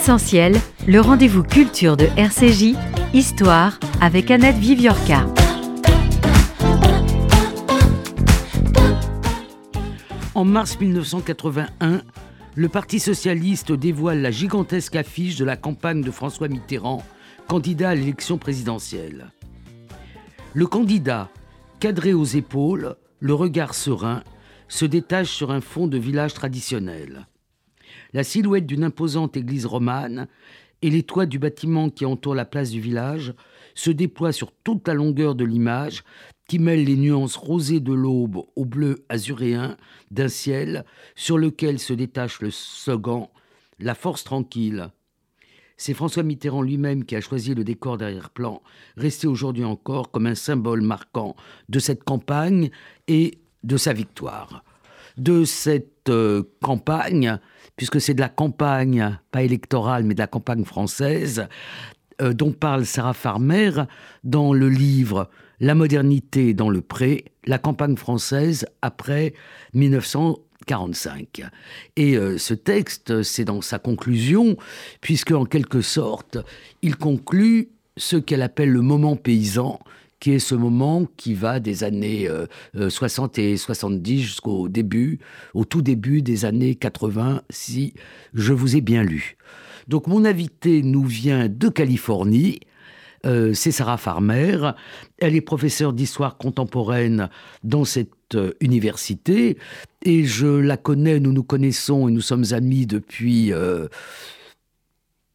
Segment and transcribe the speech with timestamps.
[0.00, 0.54] Essentiel,
[0.86, 2.76] le rendez-vous culture de RCJ,
[3.14, 5.26] Histoire, avec Annette Viviorca.
[10.36, 12.02] En mars 1981,
[12.54, 17.02] le Parti socialiste dévoile la gigantesque affiche de la campagne de François Mitterrand,
[17.48, 19.32] candidat à l'élection présidentielle.
[20.54, 21.28] Le candidat,
[21.80, 24.22] cadré aux épaules, le regard serein,
[24.68, 27.26] se détache sur un fond de village traditionnel.
[28.12, 30.28] La silhouette d'une imposante église romane
[30.82, 33.34] et les toits du bâtiment qui entoure la place du village
[33.74, 36.04] se déploient sur toute la longueur de l'image
[36.48, 39.76] qui mêle les nuances rosées de l'aube au bleu azuréen
[40.10, 40.84] d'un ciel
[41.14, 43.28] sur lequel se détache le slogan
[43.78, 44.90] La force tranquille.
[45.76, 48.62] C'est François Mitterrand lui-même qui a choisi le décor d'arrière-plan,
[48.96, 51.36] resté aujourd'hui encore comme un symbole marquant
[51.68, 52.70] de cette campagne
[53.06, 54.64] et de sa victoire.
[55.18, 57.38] De cette euh, campagne,
[57.78, 61.46] puisque c'est de la campagne, pas électorale, mais de la campagne française,
[62.20, 63.70] euh, dont parle Sarah Farmer
[64.24, 69.32] dans le livre La modernité dans le pré, la campagne française après
[69.74, 71.42] 1945.
[71.96, 74.56] Et euh, ce texte, c'est dans sa conclusion,
[75.00, 76.36] puisque en quelque sorte,
[76.82, 79.78] il conclut ce qu'elle appelle le moment paysan,
[80.20, 82.28] qui est ce moment qui va des années
[82.76, 85.20] 60 euh, et 70 jusqu'au début,
[85.54, 87.94] au tout début des années 80, si
[88.34, 89.36] je vous ai bien lu.
[89.86, 92.60] Donc mon invité nous vient de Californie.
[93.26, 94.72] Euh, c'est Sarah Farmer.
[95.18, 97.30] Elle est professeure d'histoire contemporaine
[97.64, 99.56] dans cette euh, université
[100.02, 103.52] et je la connais, nous nous connaissons et nous sommes amis depuis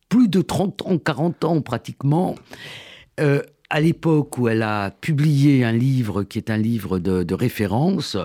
[0.09, 2.35] plus de 30 ans, 40 ans pratiquement
[3.73, 8.17] à l'époque où elle a publié un livre qui est un livre de, référence,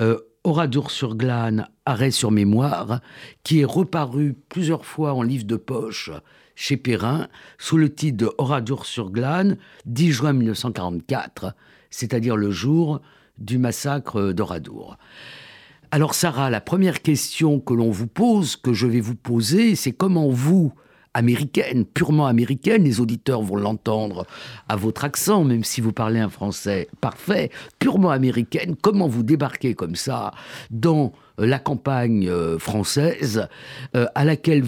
[0.00, 3.00] euh, Oradour sur glane, arrêt sur mémoire,
[3.44, 6.10] qui est reparu plusieurs fois en livre de poche
[6.56, 11.54] chez Perrin sous le titre de Oradour sur glane, 10 juin 1944,
[11.90, 13.00] c'est-à-dire le jour
[13.38, 14.98] du massacre d'Oradour.
[15.92, 19.92] Alors Sarah, la première question que l'on vous pose, que je vais vous poser, c'est
[19.92, 20.72] comment vous,
[21.14, 24.26] américaine, purement américaine, les auditeurs vont l'entendre
[24.68, 29.74] à votre accent, même si vous parlez un français parfait, purement américaine, comment vous débarquez
[29.74, 30.32] comme ça
[30.70, 33.48] dans euh, la campagne euh, française
[33.96, 34.62] euh, à laquelle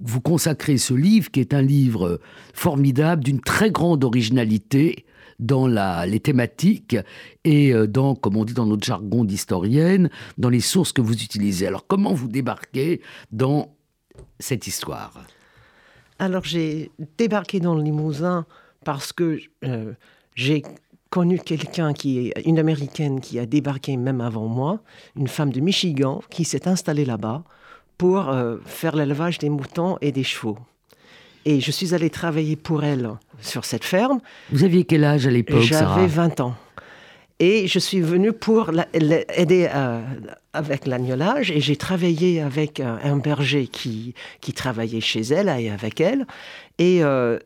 [0.00, 2.20] vous consacrez ce livre, qui est un livre
[2.54, 5.06] formidable, d'une très grande originalité
[5.40, 6.96] dans les thématiques
[7.44, 11.66] et dans, comme on dit dans notre jargon d'historienne, dans les sources que vous utilisez.
[11.66, 13.74] Alors comment vous débarquez dans
[14.40, 15.14] cette histoire?
[16.18, 18.46] Alors j'ai débarqué dans le Limousin
[18.84, 19.92] parce que euh,
[20.34, 20.62] j'ai
[21.10, 24.80] connu quelqu'un qui est une américaine qui a débarqué même avant moi,
[25.16, 27.44] une femme de Michigan qui s'est installée là-bas
[27.96, 30.58] pour euh, faire l'élevage des moutons et des chevaux.
[31.44, 34.20] Et je suis allée travailler pour elle sur cette ferme.
[34.50, 36.54] Vous aviez quel âge à l'époque J'avais 20 ans.
[37.40, 40.02] Et je suis venue pour l'aider euh,
[40.52, 46.00] avec l'agnolage et j'ai travaillé avec un, berger qui, qui travaillait chez elle et avec
[46.00, 46.26] elle.
[46.78, 47.38] Et, euh,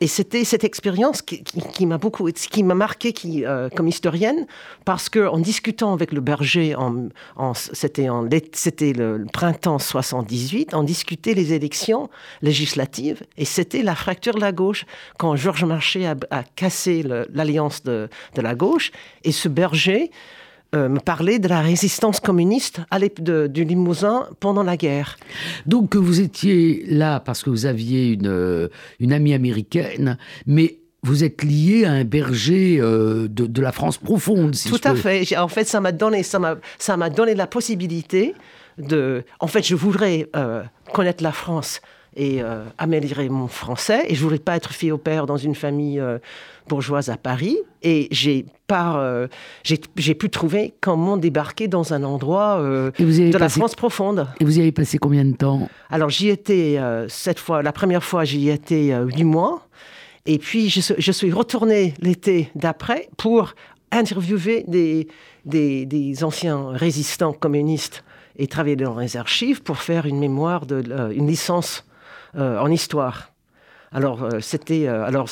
[0.00, 4.46] et c'était cette expérience qui, m'a beaucoup, qui m'a marqué qui, euh, comme historienne,
[4.86, 6.74] parce que en discutant avec le berger,
[7.74, 12.08] c'était, le printemps 78, on discutait les élections
[12.40, 14.86] législatives, et c'était la fracture de la gauche,
[15.18, 18.92] quand Georges Marchais a, cassé l'alliance de, la gauche,
[19.24, 20.10] et ce berger
[20.72, 25.16] euh, me parler de la résistance communiste à de, du Limousin pendant la guerre.
[25.66, 28.68] Donc vous étiez là parce que vous aviez une, euh,
[29.00, 30.16] une amie américaine,
[30.46, 34.54] mais vous êtes lié à un berger euh, de, de, la France profonde.
[34.54, 35.36] Si Tout à fait.
[35.36, 38.36] En fait, ça m'a donné, ça m'a, ça m'a donné la possibilité
[38.78, 39.24] de.
[39.40, 40.28] En fait, je voudrais
[40.92, 41.80] connaître la France
[42.14, 42.42] et
[42.78, 44.04] améliorer mon français.
[44.06, 46.00] Et je voulais pas être fille au père dans une famille
[46.70, 47.58] bourgeoise à Paris.
[47.82, 49.26] Et j'ai euh,
[49.64, 54.28] j'ai pu trouver comment débarquer dans un endroit euh, de la France profonde.
[54.38, 55.68] Et vous y avez passé combien de temps?
[55.90, 59.66] Alors j'y étais euh, cette fois, la première fois j'y étais huit mois.
[60.26, 63.54] Et puis je, je suis retourné l'été d'après pour
[63.90, 65.08] interviewer des,
[65.44, 68.04] des, des, anciens résistants communistes
[68.36, 71.84] et travailler dans les archives pour faire une mémoire, de, une licence
[72.36, 73.32] en histoire.
[73.92, 75.28] Alors c'était alors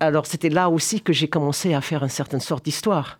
[0.00, 3.18] alors c'était là aussi que j'ai commencé à faire une certaine sorte d'histoire.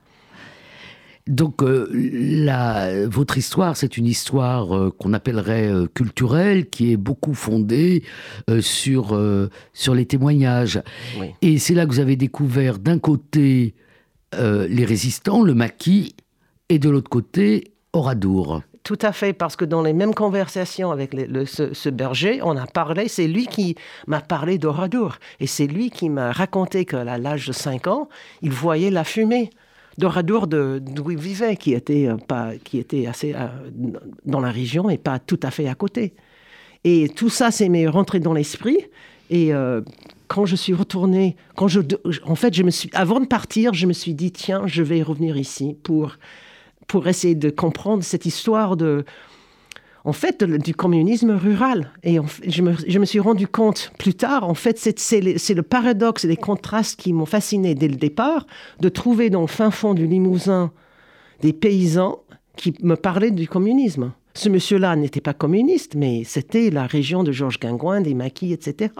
[1.26, 7.34] Donc euh, votre histoire, c'est une histoire euh, qu'on appellerait euh, culturelle, qui est beaucoup
[7.34, 8.04] fondée
[8.60, 9.18] sur,
[9.72, 10.80] sur les témoignages.
[11.42, 13.74] Et c'est là que vous avez découvert d'un côté
[14.38, 16.14] les résistants, le maquis,
[16.68, 18.62] et de l'autre côté Oradour.
[18.86, 23.08] Tout à fait, parce que dans les mêmes conversations avec ce, berger, on a parlé,
[23.08, 23.74] c'est lui qui
[24.06, 25.16] m'a parlé d'Oradour.
[25.40, 28.08] Et c'est lui qui m'a raconté qu'à l'âge de 5 ans,
[28.42, 29.50] il voyait la fumée
[29.98, 33.48] d'Oradour d'où il vivait, qui était, euh, pas, qui était assez euh,
[34.24, 36.14] dans la région et pas tout à fait à côté.
[36.84, 38.78] Et tout ça, c'est m'est rentré dans l'esprit.
[39.30, 39.80] Et euh,
[40.28, 41.80] quand je suis retournée, quand je,
[42.24, 45.02] en fait, je me suis, avant de partir, je me suis dit, tiens, je vais
[45.02, 46.18] revenir ici pour
[46.86, 49.04] pour essayer de comprendre cette histoire de,
[50.06, 51.90] en fait, du communisme rural.
[52.04, 56.36] Et je, me, suis rendu compte plus tard, en fait, c'est le paradoxe et les
[56.36, 58.46] contrastes qui m'ont fasciné dès le départ,
[58.80, 60.70] de trouver dans le fin fond du Limousin
[61.42, 62.20] des paysans
[62.56, 64.12] qui me parlaient du communisme.
[64.34, 68.90] Ce monsieur-là n'était pas communiste, mais c'était la région de Georges Guingouin, des maquis, etc.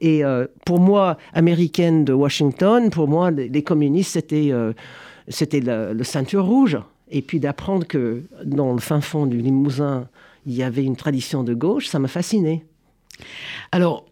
[0.00, 4.50] Et euh, pour moi, américaine de Washington, pour moi, les, communistes, c'était...
[4.52, 4.74] Euh,
[5.28, 6.78] c'était le, ceinture rouge.
[7.10, 10.08] Et puis d'apprendre que dans le fin fond du Limousin,
[10.46, 12.64] il y avait une tradition de gauche, ça m'a fasciné.
[13.70, 14.06] Alors,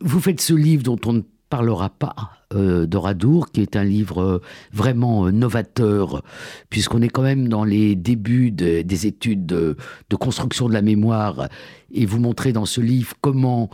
[0.00, 2.14] vous faites ce livre dont on ne parlera pas
[2.54, 4.42] euh, d'Oradour, qui est un livre euh,
[4.72, 6.22] vraiment euh, novateur,
[6.70, 9.76] puisqu'on est quand même dans les débuts des études de,
[10.18, 11.48] construction de la mémoire,
[11.92, 13.70] et vous montrez dans ce livre comment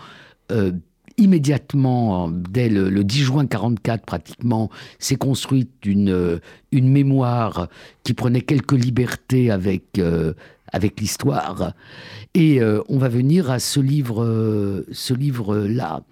[1.22, 6.38] immédiatement, dès le, 10 juin 44 pratiquement, s'est construite une, euh,
[6.72, 7.68] une mémoire
[8.02, 10.34] qui prenait quelques libertés avec, euh,
[10.72, 11.74] avec l'histoire.
[12.34, 16.02] Et euh, on va venir à ce livre, ce livre-là,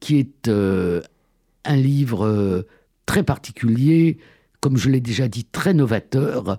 [0.00, 2.66] qui est un livre
[3.06, 4.18] très particulier,
[4.60, 6.58] comme je l'ai déjà dit, très novateur,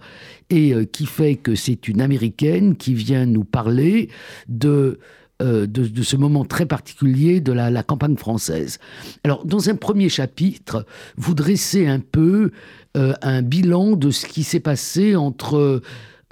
[0.49, 4.09] et qui fait que c'est une Américaine qui vient nous parler
[4.47, 4.99] de
[5.41, 8.79] euh, de, ce moment très particulier de la, campagne française.
[9.25, 10.85] Alors, dans un premier chapitre,
[11.17, 12.51] vous dressez un peu
[12.95, 15.81] euh, un bilan de ce qui s'est passé entre,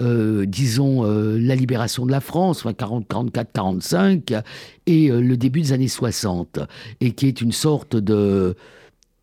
[0.00, 4.32] euh, disons, la libération de la France, 40, 44, 45,
[4.86, 6.60] et le début des années 60,
[7.02, 8.56] et qui est une sorte de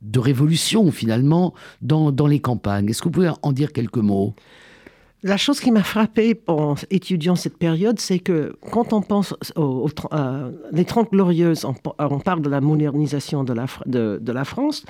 [0.01, 2.89] de révolution finalement dans, dans les campagnes.
[2.89, 4.33] Est-ce que vous pouvez en dire quelques mots?
[5.23, 9.88] La chose qui m'a frappé en étudiant cette période, c'est que quand on pense aux,
[10.71, 14.83] les Trente Glorieuses, on, parle de la modernisation de la, de, la France,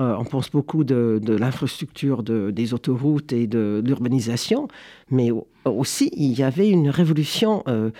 [0.00, 4.66] euh, on pense beaucoup de, l'infrastructure des autoroutes et de l'urbanisation,
[5.10, 5.30] mais
[5.64, 7.90] aussi il y avait une révolution euh,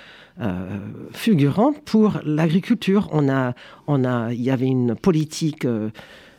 [0.41, 0.79] euh,
[1.13, 3.09] fulgurante pour l'agriculture.
[3.13, 3.55] On a,
[3.87, 5.65] on a, il y avait une politique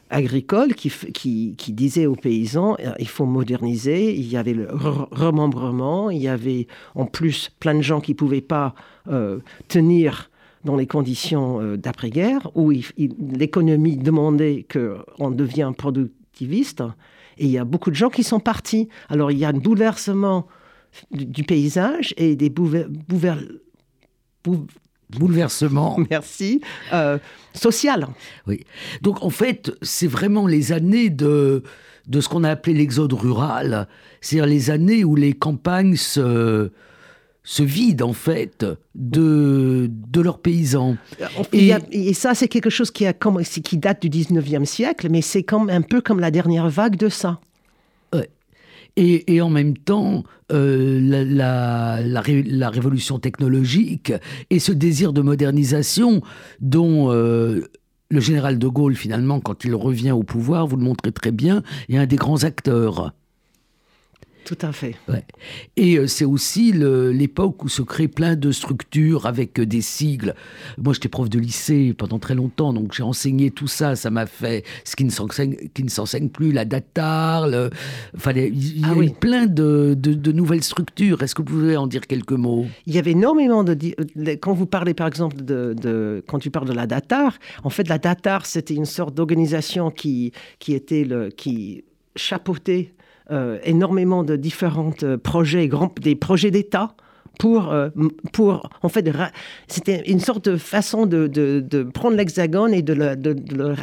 [0.09, 4.15] agricole qui, disait aux paysans euh, il faut moderniser.
[4.15, 8.17] Il y avait le remembrement, il y avait en plus plein de gens qui ne
[8.17, 8.73] pouvaient pas
[9.07, 10.29] euh, tenir
[10.65, 16.83] dans les conditions euh, d'après-guerre, où l'économie demandait qu'on devienne productiviste.
[17.37, 18.89] Et il y a beaucoup de gens qui sont partis.
[19.07, 20.47] Alors il y a un bouleversement
[21.11, 23.47] du, paysage et des bouleversements
[25.09, 25.97] bouleversement.
[26.09, 26.61] Merci.
[26.93, 27.17] Euh,
[27.53, 28.07] social.
[28.47, 28.65] Oui.
[29.01, 31.63] Donc en fait, c'est vraiment les années de,
[32.07, 33.87] de ce qu'on a appelé l'exode rural,
[34.21, 36.71] c'est-à-dire les années où les campagnes se,
[37.43, 38.65] se vident en fait
[38.95, 40.97] de, de leurs paysans.
[41.51, 45.43] Et, et ça, c'est quelque chose qui, a, qui date du 19e siècle, mais c'est
[45.43, 47.39] comme, un peu comme la dernière vague de ça.
[49.01, 52.19] Et, en même temps, euh, la,
[52.69, 54.11] révolution technologique
[54.49, 56.21] et ce désir de modernisation
[56.59, 57.61] dont euh,
[58.09, 61.63] le général de Gaulle, finalement, quand il revient au pouvoir, vous le montrez très bien,
[61.87, 63.13] est un des grands acteurs.
[64.49, 64.95] Tout à fait.
[65.77, 70.33] Et euh, c'est aussi l'époque où se créent plein de structures avec euh, des sigles.
[70.79, 73.95] Moi, j'étais prof de lycée pendant très longtemps, donc j'ai enseigné tout ça.
[73.95, 77.47] Ça m'a fait ce qui ne s'enseigne plus, la datar.
[77.47, 77.69] Le...
[78.15, 79.95] Enfin, il y a ah plein de,
[80.31, 81.21] nouvelles structures.
[81.21, 82.65] Est-ce que vous pouvez en dire quelques mots?
[82.87, 83.77] Il y avait énormément de.
[84.37, 87.99] Quand vous parlez, par exemple, de, quand tu parles de la datar, en fait, la
[87.99, 91.29] datar, c'était une sorte d'organisation qui, qui était le.
[91.29, 91.83] qui
[92.15, 92.93] chapeautait
[93.63, 95.69] énormément de différents euh, projets,
[96.01, 96.95] des projets d'État
[97.37, 97.89] pour, euh,
[98.33, 99.09] pour, en fait,
[99.67, 103.75] c'était une sorte de façon de, de, prendre l'hexagone et de le, de, le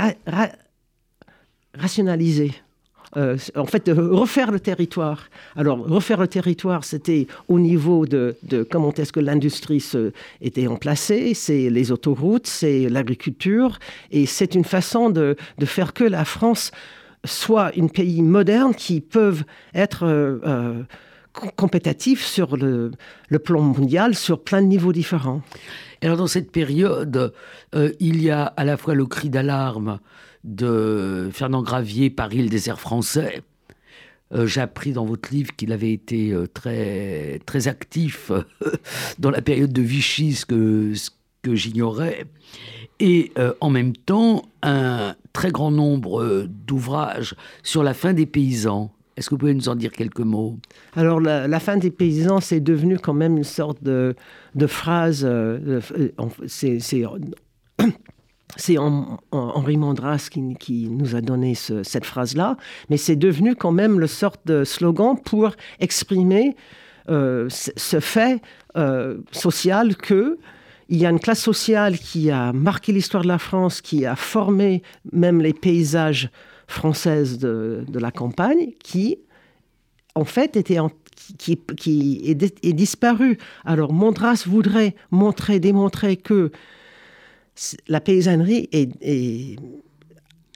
[1.74, 2.52] rationaliser.
[3.14, 5.30] en fait, de refaire le territoire.
[5.54, 9.82] Alors, refaire le territoire, c'était au niveau de, de comment est-ce que l'industrie
[10.42, 13.78] était emplacée, c'est les autoroutes, c'est l'agriculture,
[14.10, 16.72] et c'est une façon de, de faire que la France
[17.26, 20.82] soit un pays moderne qui peuvent être euh, euh,
[21.56, 22.92] compétitifs sur le,
[23.44, 25.42] plan mondial, sur plein de niveaux différents.
[26.02, 27.32] alors dans cette période,
[27.74, 29.98] euh, il y a à la fois le cri d'alarme
[30.44, 33.42] de Fernand Gravier par île des airs français,
[34.34, 38.32] Euh, j'ai appris dans votre livre qu'il avait été très, très actif
[39.20, 40.94] dans la période de Vichy, ce que,
[41.46, 42.26] que j'ignorais.
[42.98, 48.90] Et en même temps, un très grand nombre d'ouvrages sur la fin des paysans.
[49.16, 50.58] Est-ce que vous pouvez nous en dire quelques mots?
[50.94, 54.14] Alors, la, fin des paysans, c'est devenu quand même une sorte de,
[54.54, 55.28] de phrase.
[56.46, 56.80] c'est
[58.56, 62.56] c'est Henri Mandras qui, nous a donné cette phrase-là,
[62.90, 66.56] mais c'est devenu quand même le sorte de slogan pour exprimer
[67.08, 68.42] euh, ce fait
[68.76, 70.38] euh, social que
[70.88, 74.14] il y a une classe sociale qui a marqué l'histoire de la France, qui a
[74.14, 76.30] formé même les paysages
[76.68, 79.18] françaises de, la campagne, qui
[80.14, 80.78] en fait était
[81.38, 81.60] qui,
[82.24, 83.38] est, est, disparu.
[83.64, 86.52] Alors Mandras voudrait montrer, démontrer que
[87.88, 89.56] la paysannerie est,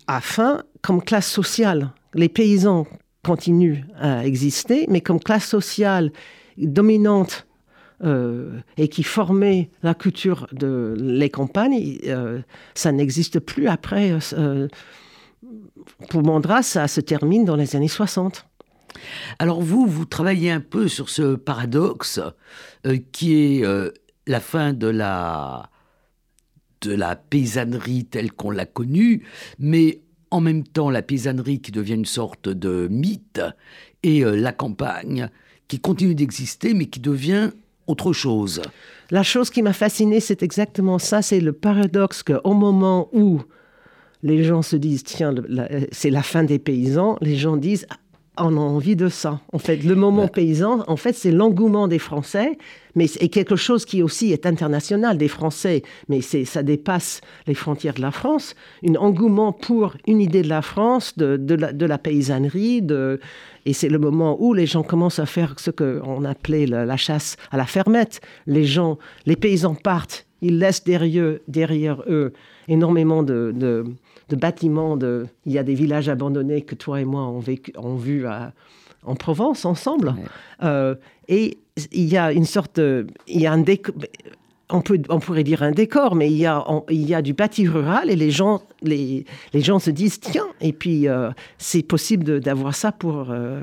[0.06, 1.92] à fin comme classe sociale.
[2.14, 2.86] Les paysans
[3.24, 6.12] continuent à exister, mais comme classe sociale
[6.56, 7.46] dominante
[8.02, 12.40] euh, et qui formait la culture de les campagnes, euh,
[12.74, 14.16] ça n'existe plus après.
[14.32, 14.68] Euh,
[16.08, 18.46] pour Mandras, ça se termine dans les années 60.
[19.38, 22.20] Alors vous, vous travaillez un peu sur ce paradoxe
[23.12, 23.64] qui est
[24.26, 25.70] la fin de la
[26.80, 29.22] de la paysannerie telle qu'on l'a connue,
[29.58, 33.42] mais en même temps la paysannerie qui devient une sorte de mythe
[34.02, 35.28] et euh, la campagne
[35.68, 37.50] qui continue d'exister mais qui devient
[37.90, 38.62] autre chose.
[39.10, 43.40] La chose qui m'a fasciné, c'est exactement ça, c'est le paradoxe qu'au moment où
[44.22, 45.34] les gens se disent, tiens,
[45.92, 47.86] c'est la fin des paysans, les gens disent,
[48.40, 49.40] on a envie de ça.
[49.52, 52.58] En fait, le moment paysan, en fait, c'est l'engouement des Français,
[52.94, 57.54] mais c'est quelque chose qui aussi est international des Français, mais c'est ça dépasse les
[57.54, 58.54] frontières de la France.
[58.86, 63.20] Un engouement pour une idée de la France, de, de, la, paysannerie, de,
[63.66, 67.36] et c'est le moment où les gens commencent à faire ce qu'on appelait la, chasse
[67.50, 68.20] à la fermette.
[68.46, 72.32] Les gens, les paysans partent, ils laissent derrière, derrière eux
[72.68, 73.52] énormément de
[74.30, 74.96] de bâtiments.
[74.96, 75.26] De...
[75.44, 78.26] Il y a des villages abandonnés que toi et moi on, vécu, vu
[79.04, 80.14] en Provence ensemble.
[80.62, 80.94] Euh,
[81.28, 81.58] et
[81.92, 83.94] il y a une sorte Il y a un décor.
[84.70, 87.32] On, peut, on pourrait dire un décor, mais il y a, il y a du
[87.32, 91.82] bâti rural et les gens, les, les gens se disent tiens, et puis euh, c'est
[91.82, 93.60] possible d'avoir ça pour, euh,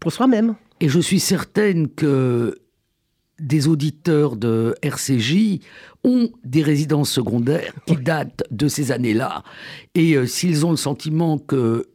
[0.00, 0.54] pour soi-même.
[0.80, 2.56] Et je suis certaine que
[3.42, 5.60] des auditeurs de RCJ
[6.04, 9.42] ont des résidences secondaires qui datent de ces années-là.
[9.94, 11.88] Et euh, s'ils ont le sentiment que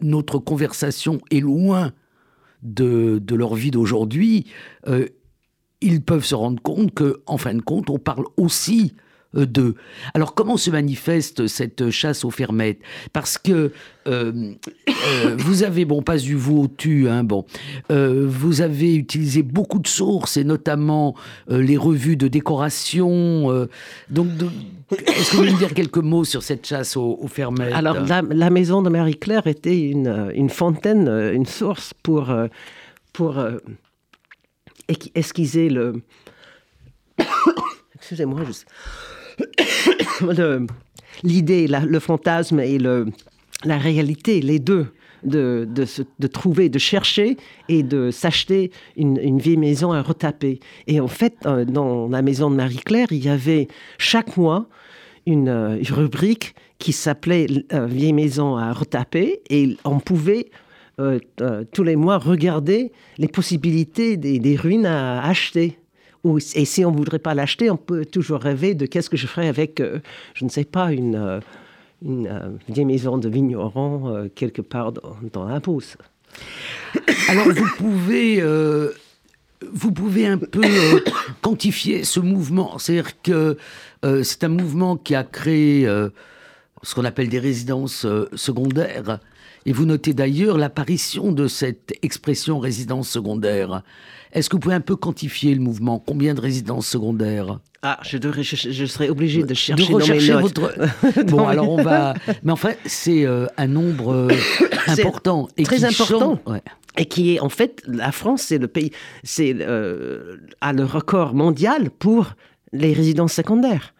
[0.00, 1.92] notre conversation est loin
[2.62, 4.46] de, leur vie d'aujourd'hui,
[4.86, 5.08] euh,
[5.84, 8.94] ils peuvent se rendre compte que, en fin de compte, on parle aussi
[9.36, 9.74] euh, d'eux.
[10.14, 12.78] Alors comment se manifeste cette chasse aux fermettes?
[13.12, 13.72] Parce que
[14.06, 14.52] euh,
[14.88, 17.44] euh, vous avez, bon, pas du vous au tu, hein, bon,
[17.90, 21.14] vous avez utilisé beaucoup de sources et notamment
[21.48, 23.66] les revues de décoration.
[24.10, 24.28] donc,
[24.90, 27.74] est-ce que vous pouvez me dire quelques mots sur cette chasse aux, fermettes?
[27.74, 32.32] Alors, la, maison de Marie-Claire était une, une, fontaine, une source pour,
[33.12, 33.44] pour
[35.14, 36.02] esquiser le.
[37.94, 38.52] Excusez-moi, je
[41.22, 43.06] l'idée, le fantasme et le,
[43.64, 44.86] la réalité, les deux.
[45.24, 47.38] De, de, trouver, de chercher
[47.70, 50.60] et de s'acheter une, vieille maison à retaper.
[50.86, 54.68] Et en fait, euh, dans la maison de Marie-Claire, il y avait chaque mois
[55.24, 60.50] une, euh, rubrique qui s'appelait euh, Vieille maison à retaper et on pouvait
[60.96, 65.78] tous les mois regarder les possibilités des, ruines à acheter
[66.54, 69.26] et si on ne voudrait pas l'acheter, on peut toujours rêver de qu'est-ce que je
[69.26, 70.00] ferais avec, euh,
[70.34, 71.40] je ne sais pas, une, euh,
[72.02, 75.96] une euh, vieille maison de vigneron quelque part dans, la Beauce.
[77.28, 78.42] Alors vous pouvez,
[79.72, 80.62] vous pouvez un peu
[81.42, 82.78] quantifier ce mouvement.
[82.78, 83.56] C'est-à-dire que
[84.22, 85.86] c'est un mouvement qui a créé
[86.82, 89.20] ce qu'on appelle des résidences secondaires.
[89.66, 93.82] Et vous notez d'ailleurs l'apparition de cette expression résidence secondaire.
[94.32, 96.02] Est-ce que vous pouvez un peu quantifier le mouvement?
[96.04, 97.60] Combien de résidences secondaires?
[97.82, 100.40] Ah, je, je, serais obligé de chercher dans mes notes.
[100.40, 101.24] Votre...
[101.26, 102.14] bon, alors on va.
[102.42, 104.28] Mais en fait, c'est euh, un nombre euh,
[104.86, 106.40] important et très important.
[106.96, 108.90] Et qui est en fait la France, c'est le pays,
[109.22, 112.34] c'est euh, a le record mondial pour
[112.72, 113.94] les résidences secondaires.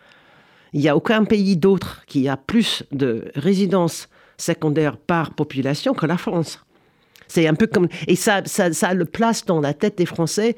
[0.72, 6.06] Il n'y a aucun pays d'autre qui a plus de résidences secondaires par population que
[6.06, 6.64] la France.
[7.28, 7.88] C'est un peu comme.
[8.06, 10.56] Et ça, ça, le place dans la tête des Français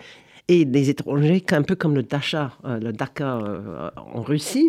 [0.49, 4.69] et des étrangers, un peu comme le Dakar, euh, le Dakar euh, en Russie.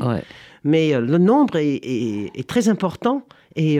[0.63, 3.23] Mais euh, le nombre est, très important
[3.55, 3.79] et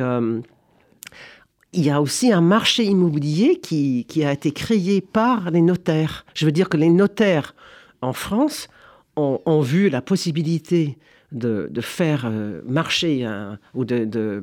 [1.74, 6.26] il y a aussi un marché immobilier qui, qui, a été créé par les notaires.
[6.34, 7.56] Je veux dire que les notaires
[8.02, 8.68] en France
[9.16, 10.98] ont, ont vu la possibilité
[11.32, 12.32] de, de faire
[12.66, 14.42] marcher un, ou de, de,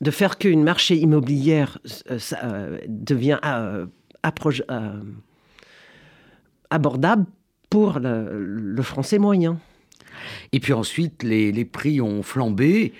[0.00, 1.78] de faire qu'une marché immobilière
[2.10, 3.38] euh, euh, devient
[6.70, 7.26] abordable
[7.70, 9.58] pour le, le, français moyen.
[10.52, 12.92] Et puis ensuite, les, les prix ont flambé.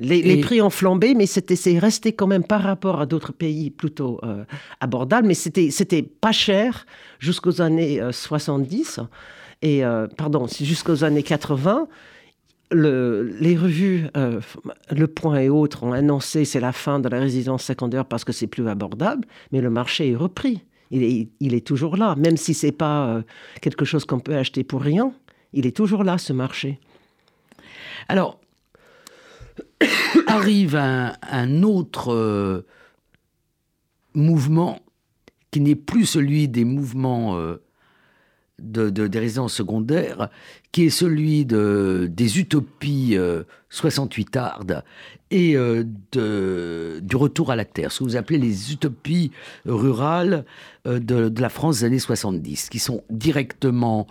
[0.00, 3.70] Les, les, prix ont flambé, mais c'est resté quand même par rapport à d'autres pays
[3.70, 4.44] plutôt euh,
[4.80, 5.28] abordable.
[5.28, 6.84] Mais c'était c'était pas cher
[7.20, 9.00] jusqu'aux années 70
[9.62, 11.88] et euh, pardon jusqu'aux années 80
[12.74, 14.40] les revues euh,
[14.90, 18.32] Le Point et autres ont annoncé c'est la fin de la résidence secondaire parce que
[18.32, 20.62] c'est plus abordable, mais le marché est repris.
[20.90, 23.22] Il est, toujours là, même si c'est pas euh,
[23.60, 25.12] quelque chose qu'on peut acheter pour rien.
[25.52, 26.78] Il est toujours là, ce marché.
[28.08, 28.38] Alors,
[30.28, 32.64] arrive un, un autre euh,
[34.14, 34.80] mouvement
[35.50, 37.40] qui n'est plus celui des mouvements
[38.64, 40.28] de, des résidences secondaires,
[40.72, 43.16] qui est celui de, des utopies
[43.70, 44.84] 68 euh, ardes
[45.30, 49.30] et euh, de, du retour à la terre, ce que vous appelez les utopies
[49.66, 50.44] rurales
[50.86, 54.06] euh, de, la France des années 70, qui sont directement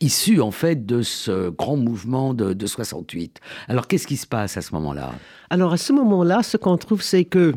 [0.00, 3.40] issues en fait de ce grand mouvement de, de 68.
[3.68, 5.14] Alors qu'est-ce qui se passe à ce moment-là?
[5.48, 7.54] Alors à ce moment-là, ce qu'on trouve, c'est que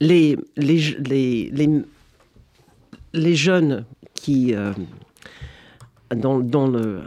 [0.00, 1.84] les, les, les,
[3.14, 3.84] les jeunes
[4.22, 4.72] qui, euh,
[6.14, 7.02] dans, le,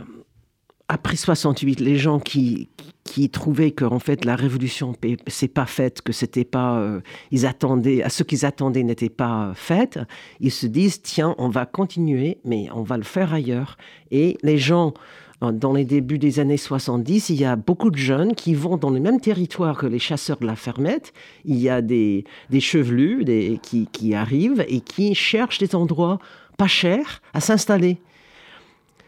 [0.90, 2.68] après 68, les gens qui,
[3.06, 4.94] qui trouvaient que en fait la révolution
[5.28, 7.00] c'est pas faite, que c'était pas, euh,
[7.32, 9.98] ils attendaient, à ce qu'ils attendaient n'était pas fait,
[10.42, 13.78] ils se disent tiens, on va continuer, mais on va le faire ailleurs.
[14.12, 14.94] Et les gens
[15.42, 18.90] dans les débuts des années 70, il y a beaucoup de jeunes qui vont dans
[18.90, 21.14] le même territoire que les chasseurs de la fermette.
[21.44, 26.20] Il y a des, des chevelus des, qui, qui arrivent et qui cherchent des endroits
[26.56, 27.98] pas cher à s'installer.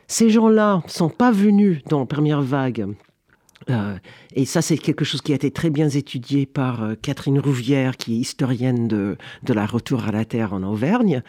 [0.07, 2.87] Ces gens-là sont pas venus dans la première vague.
[3.69, 3.97] Euh,
[4.33, 7.97] et ça, c'est quelque chose qui a été très bien étudié par euh, Catherine Rouvière,
[7.97, 11.21] qui est historienne de, la retour à la Terre en Auvergne.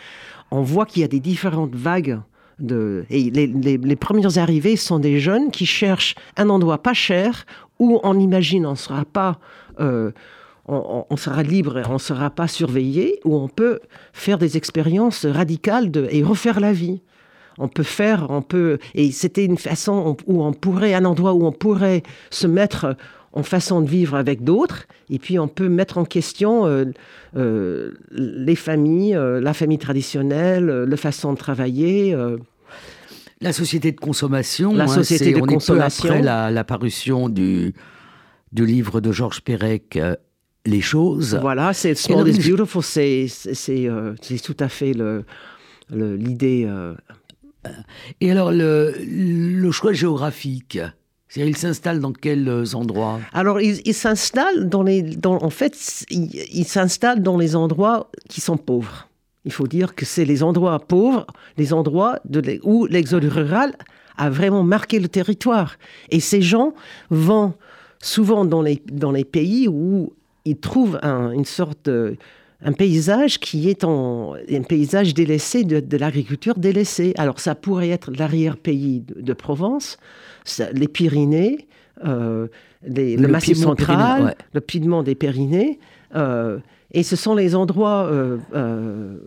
[0.50, 2.20] On voit qu'il y a des différentes vagues
[2.58, 7.46] de, et les, premières arrivées sont des jeunes qui cherchent un endroit pas cher
[7.78, 9.38] où on imagine on ne sera pas
[9.78, 10.10] euh,
[10.68, 13.80] on, sera libre, on ne sera pas surveillé, où on peut
[14.12, 17.00] faire des expériences radicales de, et refaire la vie.
[17.58, 21.44] On peut faire, on peut, et c'était une façon où on pourrait, un endroit où
[21.44, 22.94] on pourrait se mettre
[23.32, 26.84] en façon de vivre avec d'autres, et puis on peut mettre en question euh,
[27.36, 32.16] euh, les familles, euh, la famille traditionnelle, la façon de travailler.
[33.40, 34.74] La société de consommation.
[34.74, 36.10] La hein, société de consommation.
[36.10, 37.74] après la, parution du,
[38.52, 39.98] du livre de Georges Perec,
[40.68, 41.38] les choses.
[41.40, 44.92] Voilà, c'est Small is Beautiful, euh, c'est tout à fait
[45.90, 46.64] l'idée.
[46.64, 46.94] Le, euh.
[48.20, 50.78] Et alors, le, le choix géographique
[51.36, 53.20] il s'installe dans quels euh, endroits?
[53.32, 55.02] Alors, il, il s'installe dans les.
[55.02, 59.08] Dans, en fait, il, il s'installe dans les endroits qui sont pauvres.
[59.44, 61.26] Il faut dire que c'est les endroits pauvres,
[61.56, 63.76] les endroits de, où l'exode rural
[64.16, 65.76] a vraiment marqué le territoire.
[66.10, 66.74] Et ces gens
[67.10, 67.54] vont
[68.00, 70.12] souvent dans les, dans les pays où
[70.48, 72.16] il trouve un, une sorte de,
[72.62, 77.12] un paysage qui est en, un paysage délaissé de, de l'agriculture délaissée.
[77.16, 79.98] Alors ça pourrait être l'arrière-pays de, de, Provence,
[80.44, 81.68] ça, les Pyrénées,
[82.04, 82.48] euh,
[82.86, 84.34] les, le, le, Massif central, ouais.
[84.52, 85.78] le Piémont des Pyrénées.
[86.14, 86.58] Euh,
[86.92, 89.18] et ce sont les endroits euh,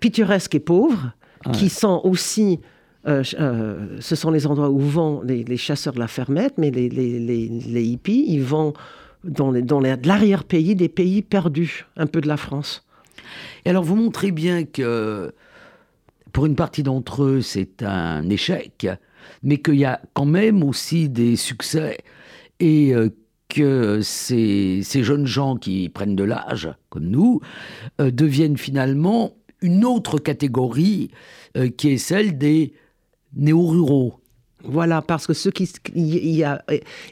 [0.00, 1.12] pittoresques et pauvres
[1.46, 1.52] ouais.
[1.52, 2.60] qui sont aussi
[3.06, 6.70] euh, euh, ce sont les endroits où vont les, les, chasseurs de la fermette, mais
[6.70, 8.74] les, les, les hippies, ils vont
[9.24, 12.86] dans, les, dans l'arrière-pays des pays perdus, un peu de la France.
[13.64, 15.32] Et alors, vous montrez bien que
[16.32, 18.86] pour une partie d'entre eux, c'est un échec,
[19.42, 21.98] mais qu'il y a quand même aussi des succès
[22.60, 23.08] et euh,
[23.48, 27.40] que ces, ces, jeunes gens qui prennent de l'âge, comme nous,
[28.00, 31.10] euh, deviennent finalement une autre catégorie
[31.56, 32.72] euh, qui est celle des
[33.34, 34.20] néo-ruraux.
[34.64, 36.64] Voilà, parce que ce qui, il y a,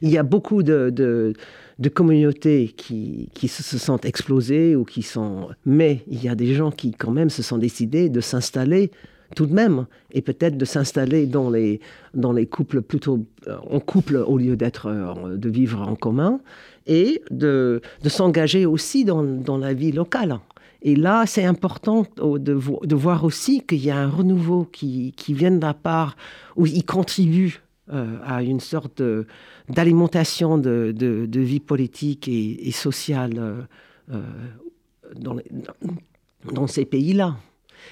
[0.03, 1.33] il y a beaucoup de, de
[1.79, 5.49] de communautés qui, qui se sentent explosées ou qui sont...
[5.65, 8.91] Mais il y a des gens qui quand même se sont décidés de s'installer
[9.35, 11.81] tout de même et peut-être de s'installer dans les,
[12.15, 16.41] dans les couples plutôt euh, en couple au lieu d'être euh, de vivre en commun
[16.87, 20.39] et de, de s'engager aussi dans, dans la vie locale.
[20.83, 25.51] Et là, c'est important de, voir aussi qu'il y a un renouveau qui, qui vient
[25.51, 26.17] de la part
[26.55, 29.03] où ils contribuent à une sorte
[29.68, 33.66] d'alimentation de, vie politique et, sociale
[35.14, 35.37] dans,
[36.53, 37.37] dans, ces pays-là.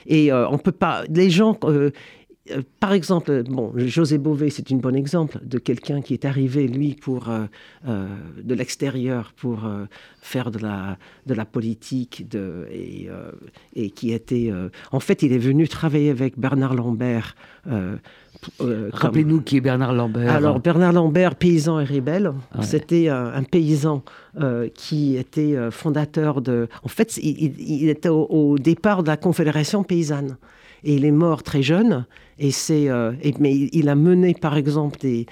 [0.07, 1.05] Et on peut pas.
[1.09, 1.59] Les gens
[2.51, 6.69] euh, par exemple, bon, José Bové, c'est un bon exemple de quelqu'un qui est arrivé,
[6.69, 7.47] lui, pour, euh,
[7.89, 8.07] euh,
[8.43, 9.67] de l'extérieur pour
[10.21, 12.25] faire de la, politique
[13.75, 14.53] et qui était...
[14.93, 17.37] en fait, il est venu travailler avec Bernard Lambert.
[18.93, 20.31] Rappelez-nous qui est Bernard Lambert.
[20.31, 24.03] Alors, Bernard Lambert, paysan et rebelle, c'était un, paysan
[24.75, 26.69] qui était fondateur de...
[26.83, 30.37] En fait, il, était au départ de la Confédération paysanne
[30.85, 32.07] et il est mort très jeune.
[32.39, 35.27] Et c'est, euh, mais il a mené, par exemple, des,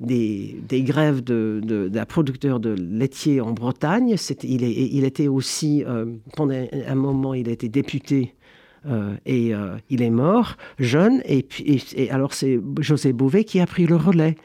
[0.00, 4.14] des, grèves de, de, producteurs de laitiers en Bretagne.
[4.42, 8.34] il, est, il, était aussi, euh, pendant un moment, il a été député
[8.88, 9.52] euh, et
[9.90, 14.36] il est mort, jeune, et, puis, alors c'est José Bové qui a pris le relais.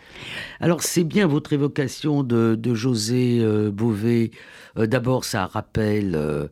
[0.59, 4.31] Alors c'est bien votre évocation de, José Bové.
[4.75, 6.49] D'abord, ça rappelle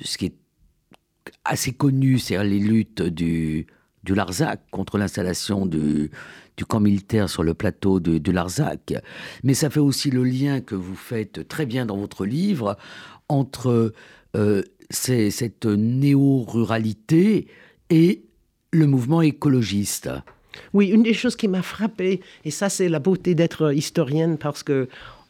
[0.00, 0.34] ce qui est
[1.44, 3.66] assez connu, c'est les luttes du,
[4.08, 6.10] Larzac contre l'installation du,
[6.66, 8.94] camp militaire sur le plateau du Larzac.
[9.44, 12.76] Mais ça fait aussi le lien que vous faites très bien dans votre livre
[13.28, 13.92] entre
[14.36, 17.46] euh, cette néo-ruralité
[17.90, 18.22] et
[18.72, 20.10] le mouvement écologiste.
[20.72, 24.62] Oui, une des choses qui m'a frappé, et ça c'est la beauté d'être historienne parce
[24.62, 24.88] que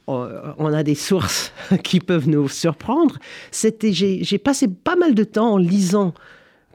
[0.08, 1.52] euh, on a des sources
[1.84, 3.18] qui peuvent nous surprendre.
[3.50, 6.14] C'était, j'ai passé pas mal de temps en lisant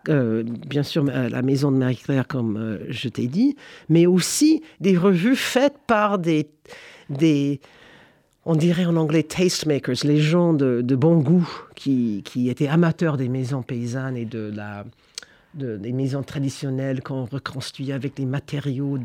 [0.09, 3.55] euh, bien sûr la maison de Marie-Claire, comme euh, je t'ai dit,
[3.87, 6.49] mais aussi des revues faites par des
[8.45, 13.61] on dirait en anglais tastemakers, les gens de, bon goût qui, étaient amateurs des maisons
[13.61, 14.85] paysannes et de la,
[15.53, 18.97] des maisons traditionnelles qu'on reconstruit avec des matériaux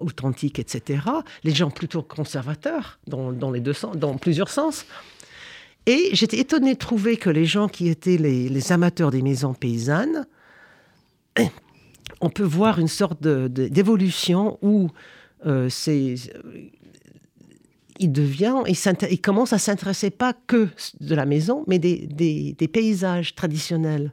[0.00, 1.02] authentiques, etc.
[1.42, 4.86] Les gens plutôt conservateurs dans, les deux sens, dans plusieurs sens.
[5.86, 10.26] Et j'étais étonnée de trouver que les gens qui étaient les, amateurs des maisons paysannes,
[12.22, 14.88] on peut voir une sorte d'évolution où
[15.44, 16.14] euh, c'est
[17.98, 20.68] il devient, il, commence à s'intéresser pas que
[21.00, 24.12] de la maison, mais des, paysages traditionnels.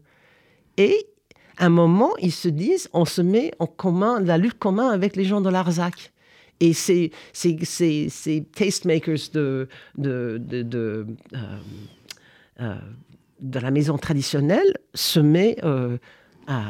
[0.78, 1.08] Et
[1.58, 5.26] un moment, ils se disent, on se met en commun, la lutte commune avec les
[5.26, 6.12] gens de l'Arzac.
[6.60, 9.66] Et ces, ces, ces, tastemakers euh,
[10.00, 10.38] euh,
[13.40, 14.78] de, la maison traditionnelle
[15.18, 15.98] euh,
[16.48, 16.62] à,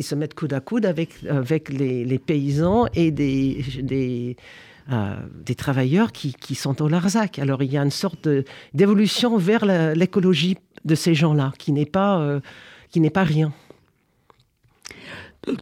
[0.00, 1.22] se mettent coude à coude avec,
[1.68, 4.36] les, paysans et des,
[4.88, 7.38] des travailleurs qui, sont au Larzac.
[7.38, 8.28] Alors il y a une sorte
[8.74, 12.40] d'évolution vers l'écologie de ces gens-là, qui n'est pas,
[12.96, 13.52] n'est pas rien.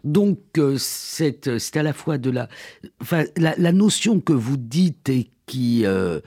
[0.05, 2.49] Donc, euh, c'est à la fois de la,
[3.01, 6.21] enfin, la, notion que vous dites et qui, euh,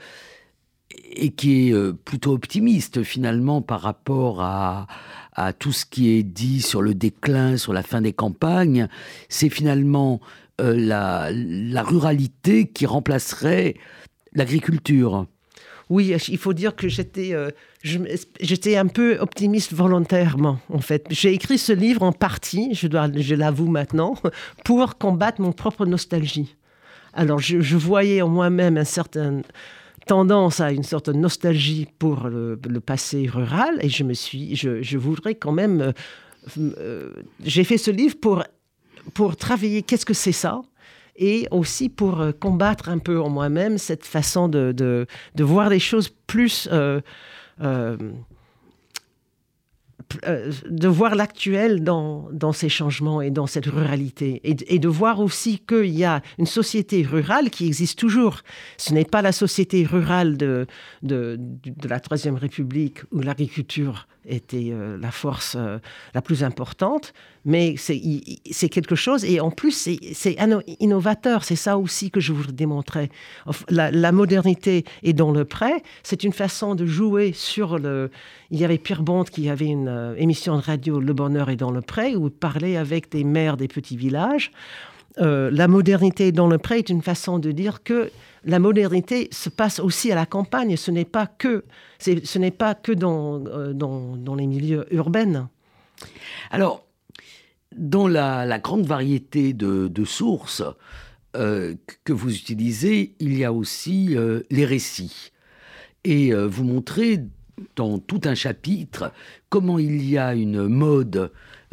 [1.12, 4.88] et qui est euh, plutôt optimiste finalement par rapport à,
[5.32, 8.88] à tout ce qui est dit sur le déclin, sur la fin des campagnes,
[9.28, 10.20] c'est finalement
[10.58, 13.74] la, la ruralité qui remplacerait
[14.34, 15.26] l'agriculture.
[15.90, 17.50] Oui, il faut dire que j'étais, euh,
[18.40, 21.06] j'étais un peu optimiste volontairement, en fait.
[21.10, 24.14] J'ai écrit ce livre en partie, je, je l'avoue maintenant,
[24.64, 26.56] pour combattre mon propre nostalgie.
[27.12, 29.42] Alors, je, voyais en moi-même une certaine
[30.06, 34.98] tendance à une sorte de nostalgie pour le, passé rural, et je me suis, je,
[34.98, 35.92] voudrais quand même, euh,
[36.58, 37.10] euh,
[37.44, 38.42] j'ai fait ce livre pour
[39.12, 40.62] pour travailler qu'est-ce que c'est ça?
[41.16, 45.78] Et aussi pour euh, combattre un peu en moi-même cette façon de, de, voir les
[45.78, 46.68] choses plus...
[46.72, 47.00] Euh,
[50.26, 54.40] euh, de voir l'actuel dans, dans, ces changements et dans cette ruralité.
[54.44, 58.40] Et, de voir aussi qu'il y a une société rurale qui existe toujours.
[58.76, 60.66] Ce n'est pas la société rurale de,
[61.02, 65.78] de, de la Troisième République où l'agriculture était euh, la force euh,
[66.14, 67.12] la plus importante,
[67.44, 69.72] mais c'est quelque chose, et en plus
[70.14, 70.36] c'est
[70.80, 73.10] innovateur, c'est ça aussi que je voudrais démontrer.
[73.68, 78.10] La, modernité est dans le prêt, c'est une façon de jouer sur le...
[78.50, 81.56] Il y avait Pierre Bond qui avait une euh, émission de radio, Le Bonheur est
[81.56, 84.50] dans le prêt, où il parlait avec des maires des petits villages.
[85.16, 88.10] La modernité dans le prêt est une façon de dire que
[88.46, 90.76] la modernité se passe aussi à la campagne.
[90.76, 91.64] Ce n'est pas que,
[91.98, 95.48] ce n'est pas que dans, euh, dans, dans, les milieux urbains.
[96.50, 96.86] Alors,
[97.74, 100.62] dans la, grande variété de, sources
[101.36, 101.74] euh,
[102.04, 105.32] que vous utilisez, il y a aussi euh, les récits.
[106.06, 107.24] Et vous montrez
[107.76, 109.12] dans tout un chapitre
[109.48, 111.28] comment il y a une mode euh,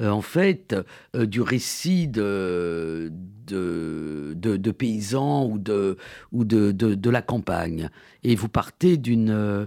[0.10, 0.76] en fait,
[1.16, 3.12] euh, du récit de,
[3.48, 5.98] de, paysans ou, de,
[6.32, 7.90] ou de, de, la campagne.
[8.24, 9.66] Et vous partez d'une euh,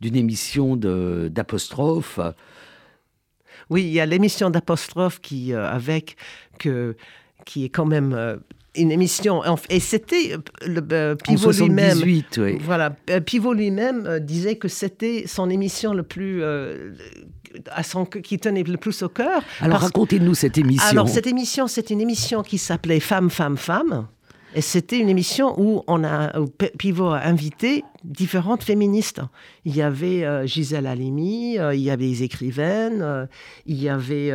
[0.00, 2.20] d'une émission d'apostrophe.
[3.70, 6.16] Oui, il y a l'émission d'apostrophe qui, avec,
[6.58, 6.96] que,
[7.46, 8.38] qui est quand même
[8.76, 9.42] une émission.
[9.70, 10.36] Et c'était
[11.24, 11.98] Pivot lui-même.
[12.60, 12.90] Voilà,
[13.24, 16.42] Pivot lui-même disait que c'était son émission le plus
[17.70, 19.42] à son, qui tenait le plus au cœur.
[19.60, 20.88] Alors racontez-nous cette émission.
[20.88, 24.06] Alors cette émission, c'est une émission qui s'appelait Femme, Femme, Femme.
[24.56, 26.32] Et c'était une émission où on a
[26.78, 29.20] Pivot a invité différentes féministes.
[29.66, 33.26] Il y avait euh, Gisèle Halimi, euh, il y avait des écrivaines, euh,
[33.66, 34.32] il y avait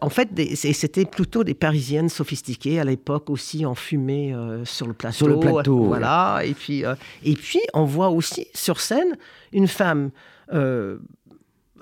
[0.00, 5.16] en fait, c'était plutôt des Parisiennes sophistiquées à l'époque aussi en fumée sur le plateau.
[5.16, 5.82] Sur le plateau.
[5.86, 6.42] Voilà.
[6.44, 6.84] Et puis,
[7.24, 9.16] et puis, on voit aussi sur scène
[9.52, 10.12] une femme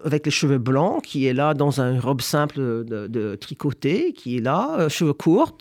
[0.04, 4.40] avec les cheveux blancs, qui est là dans une robe simple de, tricoté, qui est
[4.40, 5.56] là, euh, cheveux courts.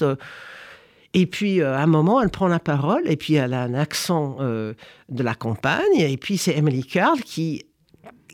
[1.13, 3.73] Et puis, euh, à un moment, elle prend la parole, et puis elle a un
[3.73, 4.73] accent euh,
[5.09, 7.65] de la campagne, et puis c'est Emily Carl qui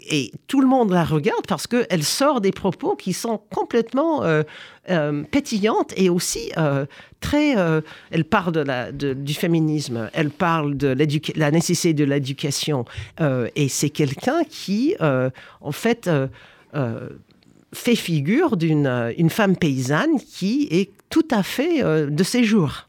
[0.09, 4.43] et tout le monde la regarde parce qu'elle sort des propos qui sont complètement euh,
[4.89, 6.85] euh, pétillantes et aussi euh,
[7.19, 7.55] très...
[8.11, 10.95] elle parle du féminisme, elle parle de
[11.35, 12.85] la nécessité de l'éducation.
[13.55, 16.09] et c'est quelqu'un qui, en fait,
[17.73, 22.87] fait figure d'une une femme paysanne qui est tout à fait de ses jours.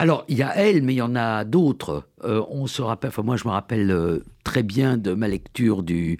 [0.00, 2.04] Alors, il y a elle, mais il y en a d'autres.
[2.24, 5.82] Euh, on se rappelle, enfin, moi, je me rappelle euh, très bien de ma lecture
[5.82, 6.18] du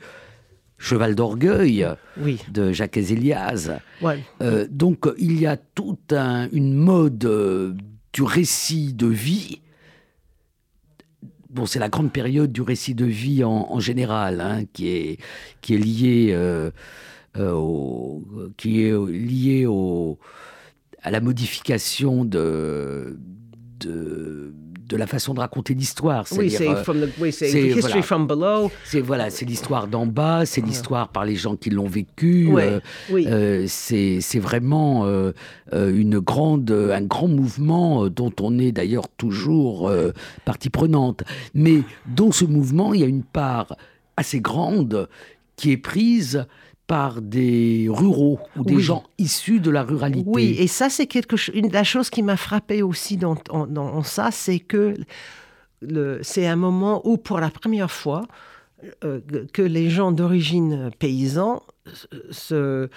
[0.76, 1.88] Cheval d'orgueil
[2.50, 3.78] de Jacques Ezeliaz.
[4.42, 7.74] Euh, donc, il y a toute une mode
[8.12, 9.62] du récit de vie.
[11.48, 15.18] Bon, c'est la grande période du récit de vie en, général, hein, qui est
[15.62, 16.60] qui est liée
[17.38, 18.22] au,
[18.58, 20.18] qui est lié au
[21.02, 23.18] à la modification de
[23.80, 24.52] de,
[24.90, 26.24] de la façon de raconter l'histoire.
[26.32, 28.70] Oui, c'est history voilà, from below.
[28.84, 32.50] C'est voilà, c'est l'histoire d'en bas, c'est l'histoire par les gens qui l'ont vécu.
[32.56, 33.26] Euh, oui.
[33.28, 35.32] Euh, c'est vraiment euh,
[35.72, 39.90] une grande, un grand mouvement dont on est d'ailleurs toujours
[40.44, 41.22] partie prenante,
[41.54, 43.76] mais dans ce mouvement il y a une part
[44.16, 45.08] assez grande
[45.56, 46.46] qui est prise
[46.90, 50.29] par des ruraux ou des gens issus de la ruralité.
[50.29, 51.55] Oui, et ça, c'est quelque chose.
[51.55, 53.37] Une la chose qui m'a frappé aussi dans,
[53.68, 54.94] dans, ça, c'est que
[56.22, 58.26] c'est un moment où, pour la première fois,
[59.05, 59.20] euh,
[59.53, 61.62] que les gens d'origine paysan
[62.33, 62.88] se,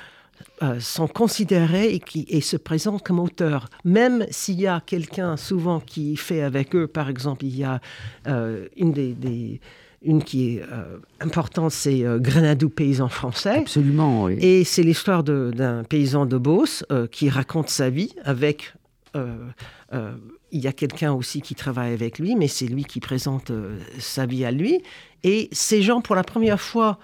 [0.64, 3.70] euh, sont considérés et, qui, et se présentent comme auteurs.
[3.84, 7.80] Même s'il y a quelqu'un souvent qui fait avec eux, par exemple, il y a
[8.28, 9.62] euh, une des
[10.04, 13.60] une qui est euh, importante, c'est euh, Grenadou paysan français.
[13.60, 14.38] Absolument, oui.
[14.40, 18.74] Et c'est l'histoire d'un paysan de Beauce euh, qui raconte sa vie avec.
[19.16, 23.52] il y a quelqu'un aussi qui travaille avec lui, mais c'est lui qui présente
[24.00, 24.82] sa vie à lui.
[25.24, 27.00] Et ces gens, pour la première fois,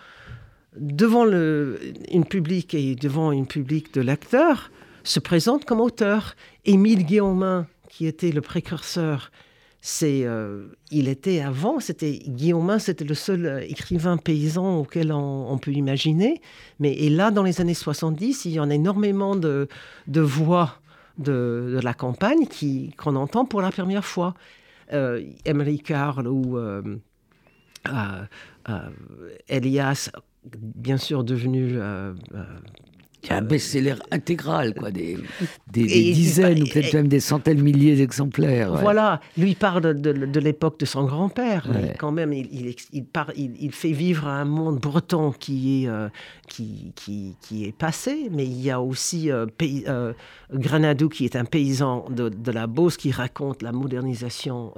[0.75, 1.79] devant le,
[2.12, 4.71] une public et devant une public de lecteurs,
[5.03, 6.35] se présentent comme auteurs.
[6.65, 9.31] Émile Guillaumin, qui était le précurseur
[9.81, 15.57] c'est, euh, il était avant, c'était Guillaumin, c'était le seul euh, écrivain paysan auquel on,
[15.57, 16.41] peut imaginer.
[16.79, 19.69] Mais et là, dans les années 70, il y en a énormément de,
[20.07, 20.79] voix
[21.17, 24.33] de, la campagne qui, qu'on entend pour la première fois.
[24.91, 26.81] Euh, Emery Carl ou euh,
[29.47, 30.11] Elias,
[30.55, 31.79] bien sûr devenu
[33.29, 35.17] un best-seller intégral, quoi, des,
[35.71, 38.77] des, dizaines ou peut-être même des centaines de milliers d'exemplaires.
[38.77, 41.67] Voilà, lui parle de, l'époque de son grand-père.
[41.99, 43.05] Quand même, il, il,
[43.60, 46.10] il, fait vivre un monde breton qui est, euh,
[46.47, 50.13] qui, qui, qui, est passé, mais il y a aussi euh, euh,
[50.53, 54.73] Grenadou qui est un paysan de, de, la Beauce qui raconte la modernisation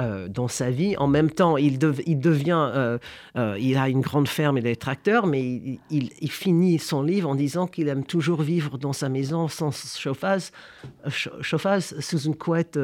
[0.00, 0.96] euh, dans sa vie.
[0.96, 2.98] En même temps, il, il devient, euh,
[3.36, 7.36] euh, il a une grande ferme et des tracteurs, mais il, finit son livre en
[7.36, 10.50] disant qu'il aime toujours vivre dans sa maison sans chauffage,
[11.42, 12.76] chauffage sous une couette.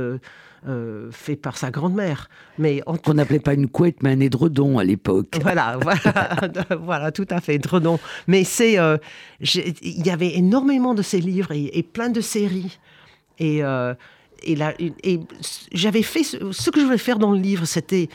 [1.11, 2.29] fait par sa grand-mère.
[2.59, 5.37] Mais on n'appelait pas une couette, mais un édredon à l'époque.
[5.43, 5.81] Voilà,
[6.81, 7.99] voilà, tout à fait, édredon.
[8.29, 12.79] Mais c'est, il y avait énormément de ces livres et, et plein de séries.
[13.41, 13.65] Et
[14.43, 14.57] et,
[15.03, 15.21] et
[15.73, 18.09] j'avais fait ce, que je voulais faire dans le livre, c'était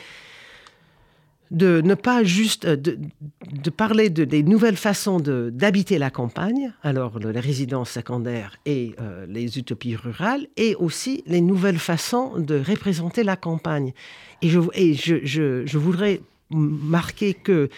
[1.51, 7.39] de ne pas juste de, parler de, des nouvelles façons d'habiter la campagne, alors les
[7.39, 13.35] résidences secondaires et euh, les utopies rurales, et aussi les nouvelles façons de représenter la
[13.35, 13.93] campagne.
[14.41, 17.69] Et je, voudrais marquer que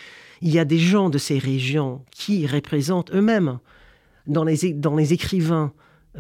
[0.42, 3.60] il y a des gens de ces régions qui représentent eux-mêmes
[4.28, 5.74] dans les écrivains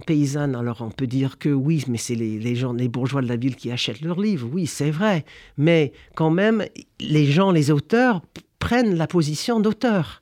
[0.05, 0.55] paysannes.
[0.55, 3.55] Alors on peut dire que oui, mais c'est les, gens, les bourgeois de la ville
[3.55, 4.49] qui achètent leurs livres.
[4.51, 5.25] Oui, c'est vrai.
[5.57, 6.65] Mais quand même,
[6.99, 8.21] les gens, les auteurs
[8.59, 10.21] prennent la position d'auteur.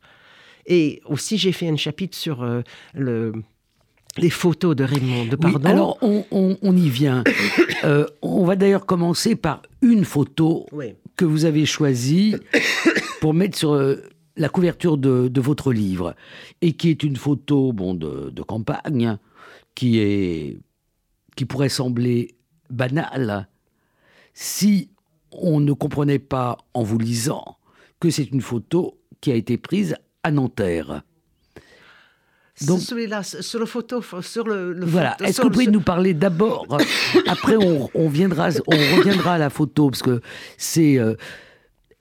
[0.67, 2.61] Et aussi, j'ai fait un chapitre sur euh,
[2.95, 3.33] le,
[4.17, 5.69] les photos de Raymond de Pardon.
[5.69, 7.23] alors, on, y vient.
[7.83, 10.65] Euh, on va d'ailleurs commencer par une photo
[11.17, 12.35] que vous avez choisie
[13.21, 13.97] pour mettre sur euh,
[14.37, 16.15] la couverture de, votre livre,
[16.61, 19.17] et qui est une photo bon, de, de campagne,
[19.75, 20.57] qui, est,
[21.35, 22.35] qui pourrait sembler
[22.69, 23.47] banale
[24.33, 24.89] si
[25.31, 27.57] on ne comprenait pas en vous lisant
[27.99, 31.03] que c'est une photo qui a été prise à Nanterre.
[32.65, 34.79] Donc, celui-là, sur la photo, sur le.
[34.85, 35.17] voilà.
[35.21, 36.65] Est-ce que vous pouvez nous parler d'abord?
[37.27, 40.21] Après, on, viendra, on reviendra à la photo parce que
[40.57, 40.97] c'est.
[40.97, 41.15] Euh,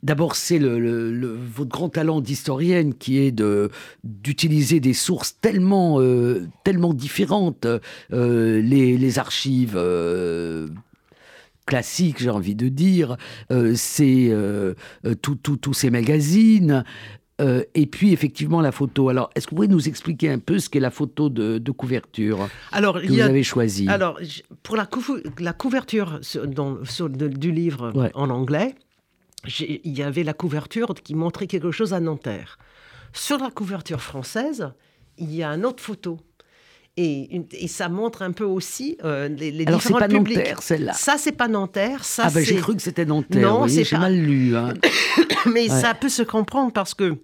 [0.04, 3.70] d'abord, c'est le, votre grand talent d'historienne qui est de
[4.04, 7.66] d'utiliser des sources tellement euh, tellement différentes,
[8.12, 9.80] euh, les, les, archives
[11.66, 13.16] classiques, j'ai envie de dire,
[13.74, 14.32] c'est
[15.22, 16.84] tous ces magazines,
[17.40, 19.08] euh, et puis effectivement la photo.
[19.08, 22.48] Alors, est-ce que vous pouvez nous expliquer un peu ce qu'est la photo de, couverture
[22.70, 23.88] alors, que vous avez choisie?
[23.88, 24.20] Alors,
[24.62, 24.88] pour la,
[25.40, 28.76] la couverture dans, du livre en anglais,
[29.46, 32.58] il y avait la couverture qui montrait quelque chose à Nanterre.
[33.12, 34.72] Sur la couverture française,
[35.18, 36.18] il y a une autre photo.
[36.96, 40.92] Et, et, ça montre un peu aussi euh, les, les Alors, c'est pas Nanterre, celle-là
[40.92, 42.04] Ça, c'est pas Nanterre.
[42.04, 43.42] Ça, ah, ben j'ai cru que c'était Nanterre.
[43.42, 44.56] Non, c'est j'ai mal lu.
[44.56, 44.74] Hein.
[45.52, 47.16] Mais ça peut se comprendre parce que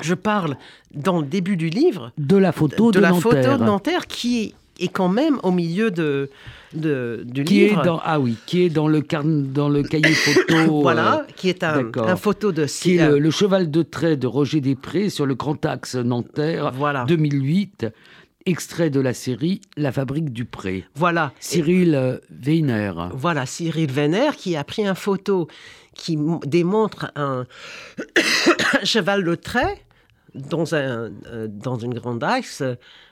[0.00, 0.56] je parle
[0.94, 3.22] dans le début du livre de la photo de, la Nanterre.
[3.22, 6.30] photo de Nanterre qui est quand même au milieu de,
[6.74, 7.80] de du qui livre.
[7.80, 10.80] Est dans, ah oui, qui est dans le, dans le cahier photo.
[10.82, 12.64] voilà, euh, qui est un, un, photo de...
[12.64, 17.04] Qui est le, cheval de trait de Roger Després sur le grand axe Nanterre, voilà.
[17.04, 17.86] 2008
[18.46, 20.84] extrait de la série La fabrique du pré.
[20.94, 21.32] Voilà.
[21.40, 22.92] Cyril euh, Weiner.
[23.12, 25.48] Voilà, Cyril Weiner qui a pris une photo
[25.94, 27.44] qui démontre un
[28.84, 29.84] cheval de trait
[30.34, 32.62] dans, un, euh, dans une grande axe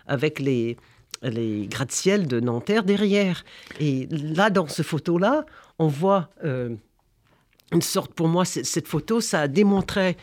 [0.07, 0.77] avec les,
[1.23, 3.45] les gratte-ciel de Nanterre derrière.
[3.81, 5.45] Et là, dans cette photo-là,
[5.79, 6.75] on voit euh,
[7.73, 10.17] une sorte, pour moi, cette photo, ça démontrait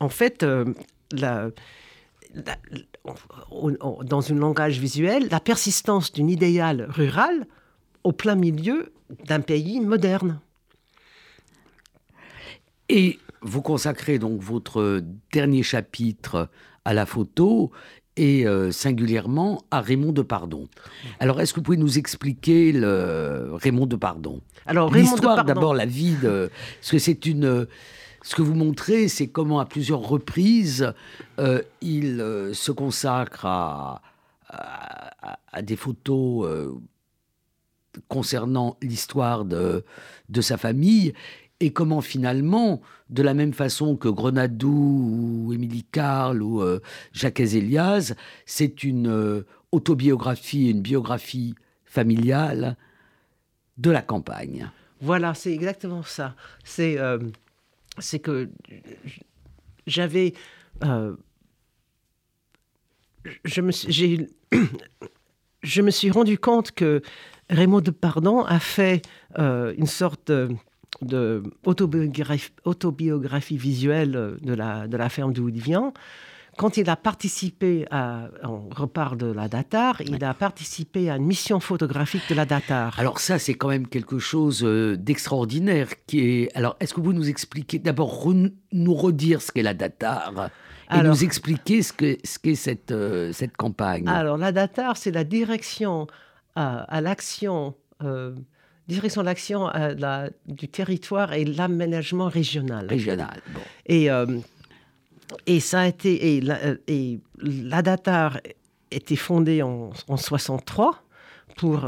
[0.00, 0.64] en fait euh,
[1.12, 1.52] dans
[4.32, 7.46] un langage visuel la persistance d'une idéal rural
[8.04, 8.92] au plein milieu
[9.26, 10.40] d'un pays moderne.
[12.88, 16.48] Et vous consacrez donc votre dernier chapitre
[16.84, 17.70] à la photo
[18.20, 20.68] et euh, singulièrement à Raymond de Pardon.
[21.20, 24.42] Alors, est-ce que vous pouvez nous expliquer le Raymond de Pardon?
[24.66, 27.66] Alors, l'histoire d'abord, la vie de, parce que c'est une,
[28.20, 30.92] ce que vous montrez, c'est comment à plusieurs reprises
[31.38, 34.02] euh, il euh, se consacre à,
[34.50, 36.46] à, des photos
[38.08, 39.82] concernant l'histoire de,
[40.28, 41.14] de sa famille
[41.60, 46.80] et comment finalement, de la même façon que Grenadou ou Émilie Carle ou euh,
[47.12, 48.14] Jacques Elias,
[48.46, 52.76] c'est une euh, autobiographie, une biographie familiale
[53.76, 54.70] de la campagne.
[55.02, 56.34] Voilà, c'est exactement ça.
[56.64, 57.18] C'est euh,
[58.22, 58.50] que
[59.86, 60.32] j'avais
[63.44, 64.28] je me suis,
[65.62, 67.02] je me suis rendu compte que
[67.50, 69.02] Raymond de Pardon a fait
[69.36, 70.32] une sorte
[71.02, 75.92] de autobiographie, visuelle de la, de la ferme d'où il vient.
[76.56, 81.24] Quand il a participé à, on repart de la Datar, il a participé à une
[81.24, 82.98] mission photographique de la Datar.
[82.98, 85.88] Alors ça, c'est quand même quelque chose euh, d'extraordinaire.
[86.06, 86.56] Qui est...
[86.56, 88.30] Alors, est-ce que vous nous expliquez d'abord
[88.72, 90.50] nous redire ce qu'est la Datar
[90.92, 94.06] et nous expliquer ce qu'est ce qu'est cette, euh, cette campagne?
[94.08, 96.08] Alors, la Datar, c'est la direction
[96.56, 98.34] à, à l'action euh,
[98.90, 102.86] direction d'action euh, du territoire et l'aménagement régional.
[102.88, 103.60] Régional, bon.
[103.86, 104.26] Et, euh,
[105.46, 106.36] et ça a été.
[106.36, 108.38] Et la, euh, et la Datar
[108.90, 111.02] était fondée en, en 63
[111.56, 111.86] pour,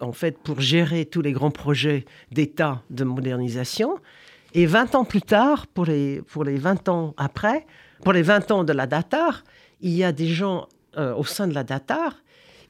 [0.00, 3.98] en fait, pour gérer tous les grands projets d'État de modernisation.
[4.52, 7.66] Et 20 ans plus tard, pour les, pour les 20 ans après,
[8.02, 9.42] pour les 20 ans de la Datar,
[9.80, 12.14] il y a des gens au sein de la Datar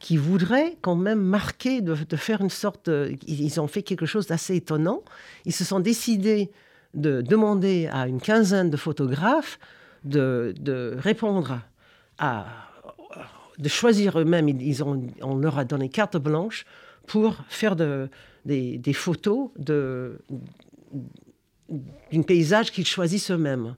[0.05, 2.91] qui voudraient quand même marquer, de, faire une sorte...
[3.27, 5.03] ils ont fait quelque chose d'assez étonnant.
[5.47, 6.51] Ils se sont décidés
[6.93, 9.59] de demander à une quinzaine de photographes
[10.05, 11.63] de, répondre
[12.19, 12.45] à...
[13.59, 14.51] de choisir eux-mêmes.
[14.51, 16.67] Ils ont, on leur a donné carte blanche
[17.07, 18.11] pour faire de,
[18.45, 20.19] des, photos de,
[22.13, 23.75] d'un paysage qu'ils choisissent eux-mêmes.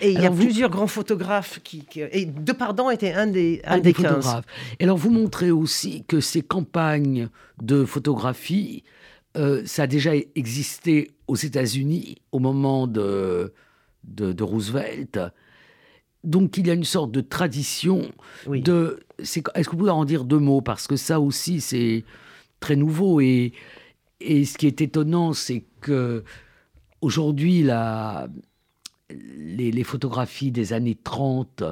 [0.00, 3.92] Et il y a plusieurs grands photographes qui, et Depardon était un des, un, des,
[3.92, 4.44] photographes.
[4.78, 7.28] Et alors vous montrez aussi que ces campagnes
[7.62, 8.82] de photographie,
[9.36, 13.52] euh, ça a déjà existé aux États-Unis au moment de,
[14.04, 15.20] de, Roosevelt.
[16.22, 18.10] Donc il y a une sorte de tradition
[18.46, 19.00] de.
[19.18, 20.60] Est-ce que vous pouvez en dire deux mots?
[20.60, 22.04] Parce que ça aussi c'est
[22.60, 23.52] très nouveau et
[24.20, 26.24] et ce qui est étonnant c'est que
[27.00, 28.28] aujourd'hui la
[29.10, 31.62] les, photographies des années 30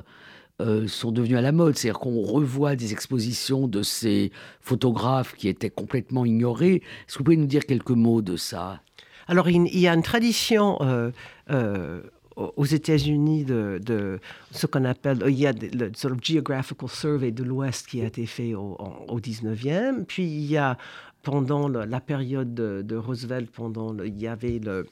[0.60, 1.76] euh, sont devenues à la mode.
[1.76, 6.76] C'est-à-dire qu'on revoit des expositions de ces photographes qui étaient complètement ignorés.
[6.76, 8.80] Est-ce que vous pouvez nous dire quelques mots de ça?
[9.28, 10.78] Alors, il, y a une tradition.
[10.82, 11.10] Euh,
[11.50, 12.02] euh,
[12.34, 14.18] aux États-Unis de,
[14.52, 18.06] ce qu'on appelle, il y a le sort of geographical survey de l'Ouest qui a
[18.06, 18.78] été fait au,
[19.08, 20.78] au 19e, puis il y a
[21.22, 24.86] pendant la période de, Roosevelt, pendant il y avait le,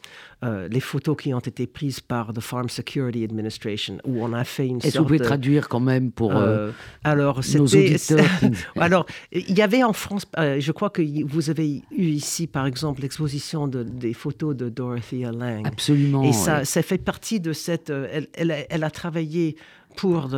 [0.44, 4.44] euh, les photos qui ont été prises par the Farm Security Administration, où on a
[4.44, 6.72] fait une Est-ce que vous pouvez traduire quand même pour euh, euh
[7.02, 8.24] alors, nos auditeurs
[8.76, 13.02] Alors, il y avait en France, je crois que vous avez eu ici, par exemple,
[13.02, 15.66] l'exposition de, des photos de Dorothea Lange.
[15.66, 16.22] Absolument.
[16.22, 17.90] Et ça, ça fait partie de cette...
[17.90, 19.56] Elle, elle, elle a travaillé
[19.96, 20.30] pour...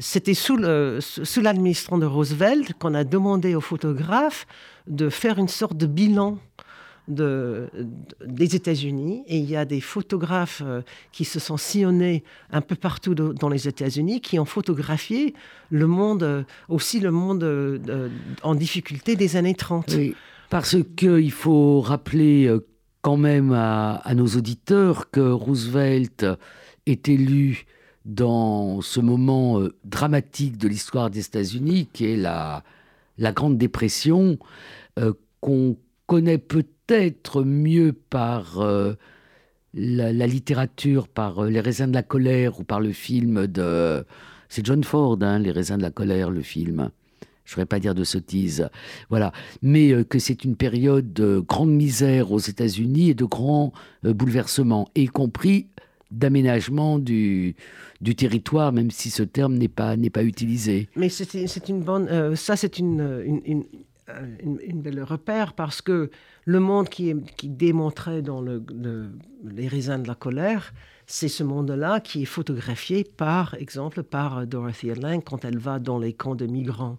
[0.00, 4.46] c'était sous l'administration de Roosevelt qu'on a demandé aux photographes
[4.86, 6.38] de faire une sorte de bilan
[7.06, 7.68] de,
[8.24, 9.22] des États-Unis.
[9.26, 10.82] Et il y a des photographes euh,
[11.12, 15.34] qui se sont sillonnés un peu partout dans les États-Unis, qui ont photographié
[15.70, 18.08] le monde, euh, aussi le monde euh,
[18.42, 19.92] en difficulté des années 30.
[19.96, 20.14] Oui,
[20.48, 22.52] parce qu'il faut rappeler
[23.02, 26.26] quand même à, nos auditeurs que Roosevelt
[26.86, 27.66] est élu
[28.04, 32.62] dans ce moment euh, dramatique de l'histoire des États-Unis, qui est la,
[33.18, 34.38] Grande Dépression,
[34.98, 35.76] euh, qu'on
[36.06, 38.94] connaît peut-être mieux par euh,
[39.74, 44.04] la, littérature, par Les raisins de la colère ou par le film de...
[44.48, 46.90] C'est John Ford, hein, Les raisins de la colère, le film.
[47.44, 48.68] Je ne voudrais pas dire de sottise.
[49.10, 49.32] Voilà.
[49.62, 53.72] Mais que c'est une période de grande misère aux États-Unis et de grands
[54.02, 55.68] bouleversements, y compris
[56.10, 57.54] d'aménagement du,
[58.00, 60.88] du territoire, même si ce terme n'est pas, pas utilisé.
[60.96, 62.08] Mais c'est une bonne.
[62.08, 63.64] Euh, ça, c'est une, une,
[64.42, 66.10] une, belle repère parce que
[66.44, 68.62] le monde qui, qui démontrait dans le,
[69.44, 70.72] les raisins de la colère,
[71.06, 75.98] c'est ce monde-là qui est photographié, par exemple, par Dorothy Lange quand elle va dans
[75.98, 76.98] les camps de migrants.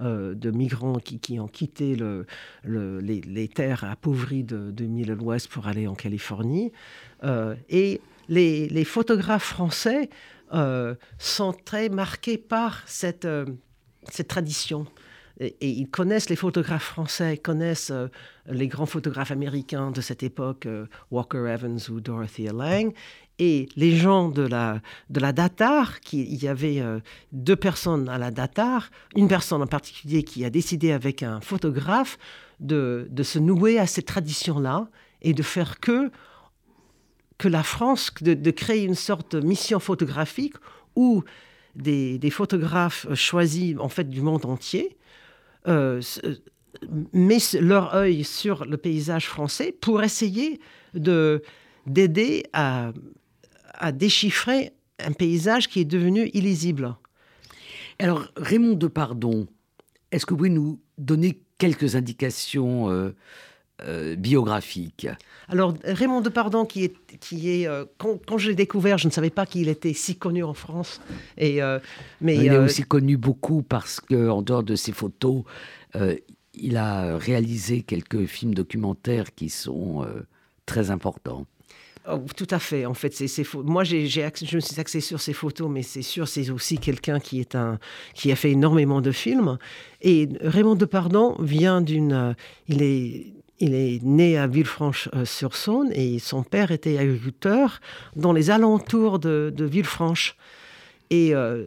[0.00, 2.24] Euh, de migrants qui, qui, ont quitté le,
[2.64, 6.72] le, les, les, terres appauvries de, de l'Ouest pour aller en Californie.
[7.22, 8.00] Euh, et
[8.30, 10.08] les, photographes français
[10.54, 13.44] euh, sont très marqués par cette, euh,
[14.10, 14.86] cette tradition.
[15.38, 18.08] Et, ils connaissent les photographes français, connaissent euh,
[18.46, 20.68] les grands photographes américains de cette époque,
[21.10, 22.92] Walker Evans ou Dorothy Lange.
[23.38, 26.82] Et les gens de la, de la Datar, qui, il y avait
[27.32, 32.18] deux personnes à la Datar, une personne en particulier qui a décidé avec un photographe
[32.60, 34.88] de, de se nouer à cette tradition-là
[35.22, 36.10] et de faire que
[37.40, 40.56] que la France, de, créer une sorte de mission photographique
[40.94, 41.24] où
[41.74, 44.98] des, photographes choisis en fait du monde entier
[45.66, 46.02] euh,
[47.14, 50.60] mettent leur œil sur le paysage français pour essayer
[50.92, 51.42] de
[51.86, 52.92] d'aider à,
[53.72, 56.94] à déchiffrer un paysage qui est devenu illisible.
[57.98, 59.46] Alors Raymond Depardon,
[60.12, 63.14] est-ce que vous pouvez nous donner quelques indications euh,
[63.84, 65.06] euh, biographique
[65.48, 69.12] Alors, Raymond Depardon, qui est, qui est euh, quand, quand je l'ai découvert, je ne
[69.12, 71.00] savais pas qu'il était si connu en France.
[71.38, 71.78] Et, euh,
[72.20, 75.44] mais, il est aussi connu beaucoup parce qu'en dehors de ses photos,
[76.54, 80.06] il a réalisé quelques films documentaires qui sont
[80.66, 81.46] très importants.
[82.08, 82.86] Oh, tout à fait.
[82.86, 86.26] En fait, c'est moi, j'ai, je me suis axé sur ces photos, mais c'est sûr,
[86.28, 87.78] c'est aussi quelqu'un qui est un,
[88.14, 89.58] qui a fait énormément de films.
[90.00, 92.34] Et Raymond Depardon vient d'une,
[92.68, 97.80] il est il est né à Villefranche-sur-Saône et son père était agriculteur
[98.16, 100.36] dans les alentours de, Villefranche.
[101.10, 101.66] Et euh,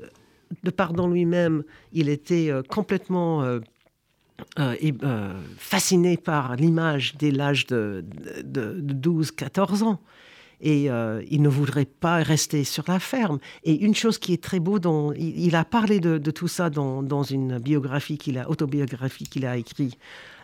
[0.63, 3.59] de pardon lui-même, il était euh, complètement euh,
[5.57, 8.03] fasciné par l'image dès l'âge de,
[8.43, 9.99] 12-14 ans
[10.61, 10.85] et
[11.29, 13.39] il ne voudrait pas rester sur la ferme.
[13.63, 17.23] Et une chose qui est très beau, dont, il, a parlé de, tout ça dans,
[17.23, 19.97] une biographie qu'il a, autobiographie qu'il a écrite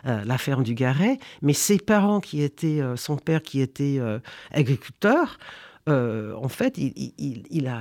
[0.06, 3.96] euh, la ferme du Garret, mais ses parents qui étaient, euh, son père qui était
[3.98, 4.18] euh,
[4.50, 5.38] agriculteur,
[5.86, 7.80] en fait, il, a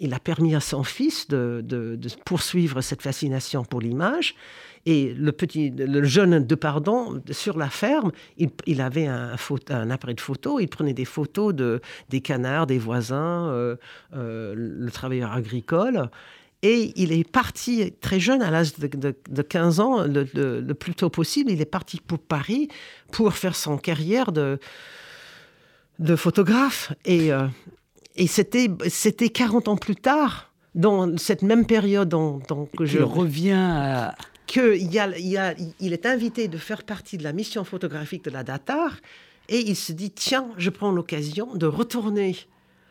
[0.00, 4.34] il a permis à son fils de, poursuivre cette fascination pour l'image.
[4.86, 9.34] Et le petit, le jeune de pardon sur la ferme, il, avait un,
[9.68, 10.58] un, appareil de photo.
[10.58, 13.76] Il prenait des photos de, des canards, des voisins, euh,
[14.16, 16.08] euh, le travailleur agricole.
[16.62, 21.50] Et il est parti très jeune, à l'âge de, 15 ans, le, plus tôt possible.
[21.50, 22.68] Il est parti pour Paris
[23.12, 24.58] pour faire son carrière de,
[25.98, 26.92] de photographe.
[27.04, 27.46] Et, euh,
[28.16, 32.40] et c'était, c'était 40 ans plus tard, dans cette même période dont,
[32.76, 32.98] que je...
[32.98, 34.14] reviens à...
[34.50, 38.96] Qu'il est invité de faire partie de la mission photographique de la Datar,
[39.48, 42.36] et il se dit, tiens, je prends l'occasion de retourner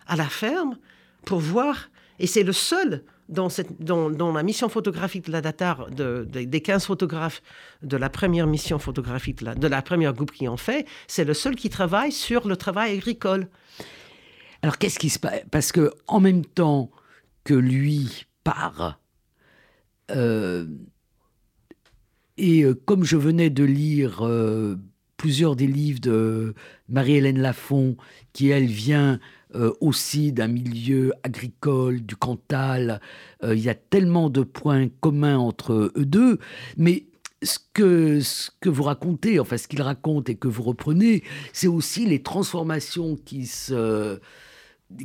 [0.07, 0.77] à la ferme
[1.25, 3.49] pour voir, et c'est le seul dans,
[4.33, 7.41] la mission photographique de la Datar, de, des 15 photographes
[7.83, 11.25] de la première mission photographique de la, de la première groupe qui en fait, c'est
[11.25, 13.49] le seul qui travaille sur le travail agricole.
[14.61, 16.89] Alors qu'est-ce qui se passe Parce que en même temps
[17.43, 18.99] que lui part,
[20.11, 20.65] euh,
[22.39, 24.75] et euh, comme je venais de lire euh,
[25.17, 26.55] plusieurs des livres de
[26.87, 27.97] Marie-Hélène Lafont,
[28.33, 29.19] qui elle vient
[29.79, 33.01] aussi d'un milieu agricole, du Cantal,
[33.43, 36.37] il y a tellement de points communs entre eux deux,
[36.77, 37.07] mais
[37.41, 41.67] ce que, ce que vous racontez, enfin ce qu'il raconte et que vous reprenez, c'est
[41.67, 44.19] aussi les transformations qui se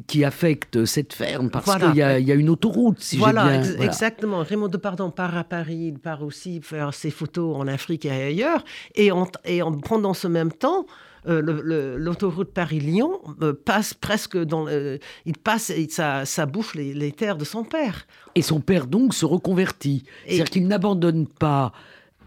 [0.06, 3.62] qui affecte cette ferme parce qu'il y, a une autoroute, si voilà, bien...
[3.80, 4.38] exactement.
[4.38, 8.64] Raymond Depardon part à Paris, il part aussi faire ses photos en Afrique et ailleurs.
[8.94, 10.86] Et en, et en pendant ce même temps,
[11.26, 14.66] euh, l'autoroute Paris-Lyon euh, passe presque dans...
[14.68, 18.06] il passe, et ça, ça bouffe les, terres de son père.
[18.34, 20.04] Et son père donc se reconvertit.
[20.26, 21.72] C'est-à-dire qu'il n'abandonne pas...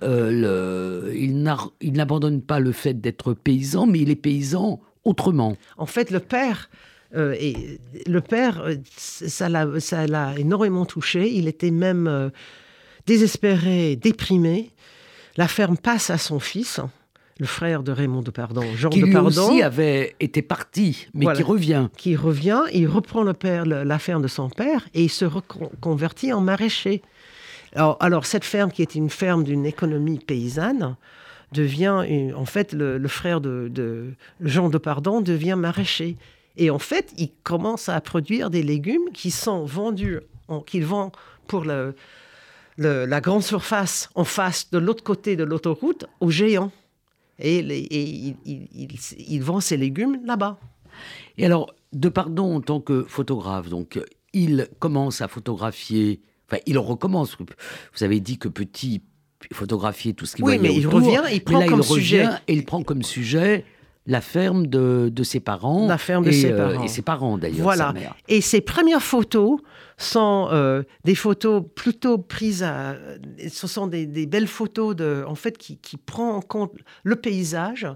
[0.04, 5.58] Euh, le, il n'abandonne pas le fait d'être paysan, mais il est paysan autrement.
[5.78, 6.70] En fait, le père
[7.16, 11.32] euh, et le père, euh, ça l'a énormément touché.
[11.32, 12.30] Il était même euh,
[13.06, 14.72] désespéré, déprimé.
[15.38, 16.80] La ferme passe à son fils,
[17.40, 19.28] le frère de Raymond de Pardon, Jean qui de Pardon.
[19.30, 21.90] aussi avait été parti, mais qui revient.
[21.96, 26.34] Qui revient, il reprend le père, la ferme de son père et il se reconvertit
[26.34, 27.04] en maraîcher.
[27.74, 30.96] Alors, cette ferme, qui était une ferme d'une économie paysanne,
[31.52, 36.18] devient, en fait, le, frère de, de, Jean de Pardon devient maraîcher.
[36.58, 40.20] Et en fait, il commence à produire des légumes qui sont vendus,
[40.66, 41.12] qu'il vend
[41.48, 41.96] pour le,
[42.78, 46.72] la grande surface en face de l'autre côté de l'autoroute aux géants.
[47.40, 47.60] Et,
[48.46, 50.60] il, vend ses légumes là-bas.
[51.38, 54.00] Et alors, de pardon en tant que photographe, donc
[54.34, 57.38] il commence à photographier, enfin il recommence.
[57.38, 59.04] Vous avez dit que petit
[59.54, 62.82] photographier tout ce qui oui, mais il revient, il prend comme sujet et il prend
[62.82, 63.66] comme sujet
[64.08, 65.86] la ferme de, ses parents.
[65.86, 66.84] La ferme de ses euh, parents.
[66.84, 67.64] Et ses parents d'ailleurs.
[67.64, 67.94] Voilà.
[68.30, 69.60] Et ses premières photos
[69.98, 72.96] sont euh, des photos plutôt prises à.
[73.50, 77.88] Ce sont des, belles photos de, en fait, qui, qui prend en compte le paysage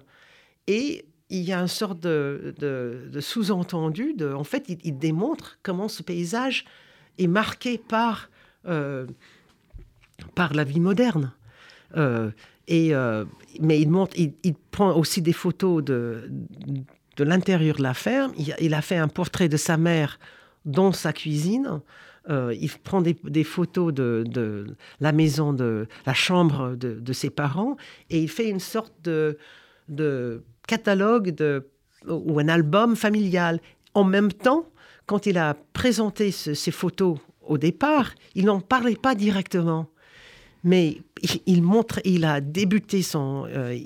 [0.67, 4.13] et il y a une sorte de, sous-entendu.
[4.13, 6.65] De, en fait, il, démontre comment ce paysage
[7.17, 8.29] est marqué par,
[8.67, 9.07] euh,
[10.35, 11.31] par la vie moderne.
[12.71, 13.25] Et, euh,
[13.59, 16.31] mais il, il, prend aussi des photos de,
[17.17, 18.31] de l'intérieur de la ferme.
[18.37, 20.19] Il, a fait un portrait de sa mère
[20.63, 21.81] dans sa cuisine.
[22.29, 27.75] Euh, il prend des, photos de, de, la maison, de la chambre de, ses parents,
[28.09, 29.37] et il fait une sorte de,
[29.89, 31.67] de catalogue de,
[32.07, 33.59] ou un album familial.
[33.93, 34.65] En même temps,
[35.07, 39.90] quand il a présenté ces photos au départ, il n'en parlait pas directement
[40.63, 41.01] mais
[41.45, 43.77] il, montre, il a débuté son, euh,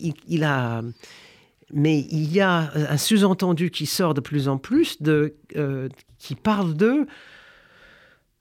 [0.00, 0.82] il, a,
[1.72, 5.88] mais il y a un sous-entendu qui sort de plus en plus, euh,
[6.18, 7.06] qui parle de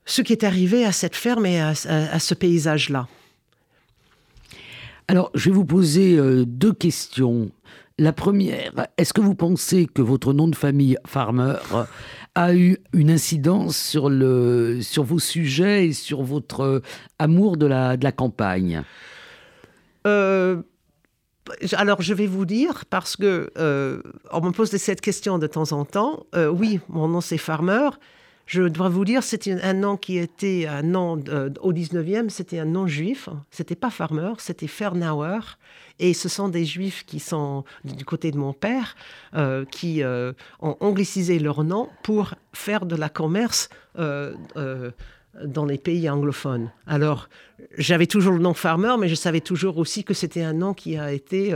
[0.05, 3.07] ce qui est arrivé à cette ferme et à, ce paysage-là.
[5.07, 7.51] Alors, je vais vous poser euh, deux questions.
[7.97, 11.55] La première, est-ce que vous pensez que votre nom de famille, Farmer,
[12.35, 16.81] a eu une incidence sur, le, sur vos sujets et sur votre euh,
[17.19, 18.83] amour de la, de la campagne?
[20.05, 20.61] Euh,
[21.71, 25.71] alors, je vais vous dire, parce que euh, on me pose cette question de temps
[25.71, 26.25] en temps.
[26.51, 27.91] oui, mon nom c'est Farmer.
[28.45, 31.13] Je dois vous dire, c'était un nom qui était un nom
[31.61, 33.27] au 19e, c'était un nom juif.
[33.49, 35.57] C'était pas Farmer, c'était Fernauer.
[35.97, 38.95] Et ce sont des juifs qui sont du côté de mon père,
[39.33, 44.33] euh, qui euh, ont anglicisé leur nom pour faire de la commerce euh,
[45.43, 46.69] dans les pays anglophones.
[46.85, 47.29] Alors,
[47.77, 50.97] j'avais toujours le nom Farmer, mais je savais toujours aussi que c'était un nom qui
[50.97, 51.53] a été...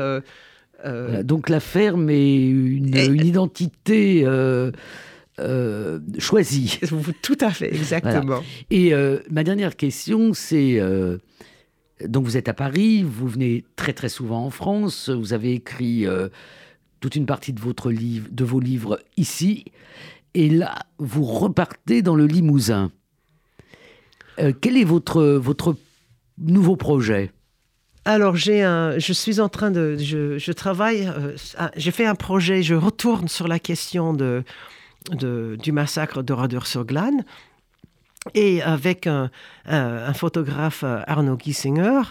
[1.23, 4.25] donc la ferme est une, une identité
[5.39, 6.79] euh, choisi.
[7.21, 8.41] Tout à fait, exactement.
[8.69, 10.81] Et euh, ma dernière question, c'est
[12.05, 16.05] donc vous êtes à Paris, vous venez très très souvent en France, vous avez écrit
[17.01, 19.65] toute une partie de, votre livre, de vos livres ici,
[20.33, 22.91] et là vous repartez dans le Limousin.
[24.61, 25.75] quel est votre, votre
[26.37, 27.31] nouveau projet?
[28.05, 31.35] Alors, j'ai un, je suis en train de, je, travaille, euh,
[31.75, 34.43] j'ai fait un projet, je retourne sur la question de,
[35.11, 37.23] du massacre de Radur-sur-Glane.
[38.33, 39.31] Et avec un,
[40.13, 42.01] photographe, euh, Arnaud Giesinger,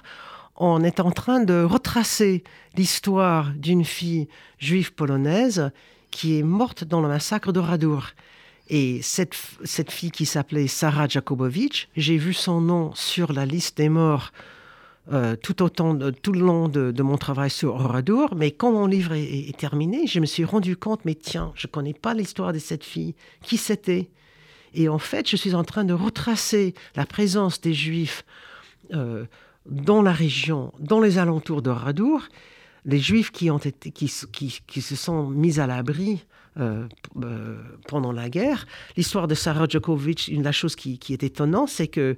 [0.57, 2.43] on est en train de retracer
[2.77, 4.29] l'histoire d'une fille
[4.59, 5.71] juive polonaise
[6.11, 8.15] qui est morte dans le massacre de Radur.
[8.69, 13.77] Et cette, cette fille qui s'appelait Sarah Jakubowicz, j'ai vu son nom sur la liste
[13.77, 14.33] des morts
[15.11, 18.35] euh, tout, autant tout le long de, mon travail sur Oradour.
[18.37, 21.71] Mais quand mon livre est, terminé, je me suis rendu compte, mais tiens, je ne
[21.71, 23.15] connais pas l'histoire de cette fille.
[23.43, 24.11] Qui c'était?
[24.75, 28.25] Et en fait, je suis en train de retracer la présence des Juifs
[28.93, 29.25] euh,
[29.65, 32.23] dans la région, dans les alentours d'Oradour,
[32.85, 36.25] les Juifs qui, ont été, qui, qui, se sont mis à l'abri
[36.59, 36.87] euh,
[37.87, 38.67] pendant la guerre.
[38.97, 42.17] L'histoire de Sarah Djokovic, une la chose qui, qui est étonnante, c'est que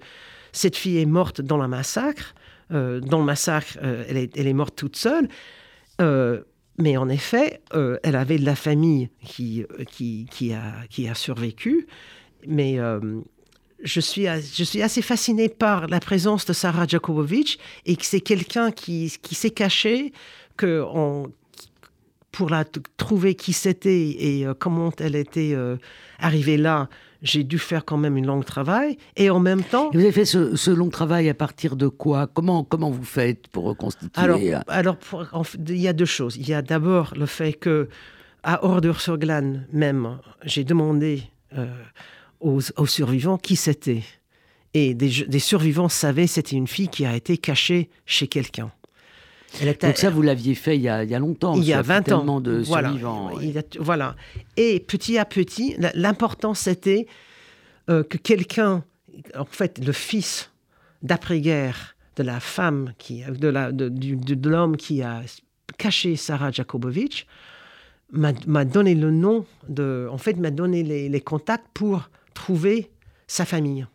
[0.53, 2.34] cette fille est morte dans le massacre,
[2.73, 5.29] euh, dans le massacre, euh, elle, est, morte toute seule.
[6.01, 6.43] Euh,
[6.79, 7.61] mais en effet,
[8.03, 9.66] elle avait de la famille qui,
[10.55, 11.87] a, survécu.
[12.47, 12.79] Mais
[13.83, 19.11] je, suis, assez fasciné par la présence de Sarah Jakubowicz et que c'est quelqu'un qui,
[19.11, 20.14] s'est caché,
[20.57, 20.83] que
[22.33, 22.64] pour la
[22.97, 25.55] trouver qui c'était et comment elle était
[26.18, 26.89] arrivée là,
[27.23, 28.97] j'ai dû faire quand même une longue travail.
[29.16, 29.91] Et en même temps.
[29.93, 32.27] vous avez fait ce, long travail à partir de quoi?
[32.27, 34.11] Comment, comment vous faites pour reconstituer?
[34.14, 36.37] Alors, alors il y a deux choses.
[36.37, 37.89] Il y a d'abord le fait que,
[38.43, 38.61] à
[38.99, 41.23] sur glane même, j'ai demandé
[41.57, 41.66] euh,
[42.41, 44.03] aux, survivants qui c'était.
[44.73, 48.71] Et des, des survivants savaient que c'était une fille qui a été cachée chez quelqu'un.
[49.82, 51.55] Donc ça, vous l'aviez fait il y, a, longtemps.
[51.55, 52.40] Il y a 20 ans.
[52.40, 52.94] de voilà.
[53.78, 54.16] voilà.
[54.57, 57.07] Et petit à petit, l'important c'était
[57.88, 58.84] euh, que quelqu'un,
[59.36, 60.51] en fait, le fils
[61.03, 65.22] d'après-guerre de la femme, qui, de l'homme de, de, qui a
[65.78, 67.26] caché Sarah Jakubowicz,
[68.12, 72.90] m'a donné le nom de, en fait, m'a donné les, les contacts pour trouver
[73.26, 73.86] sa famille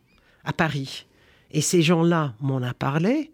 [0.43, 1.06] à Paris.
[1.51, 3.32] Et ces gens-là m'en ont parlé.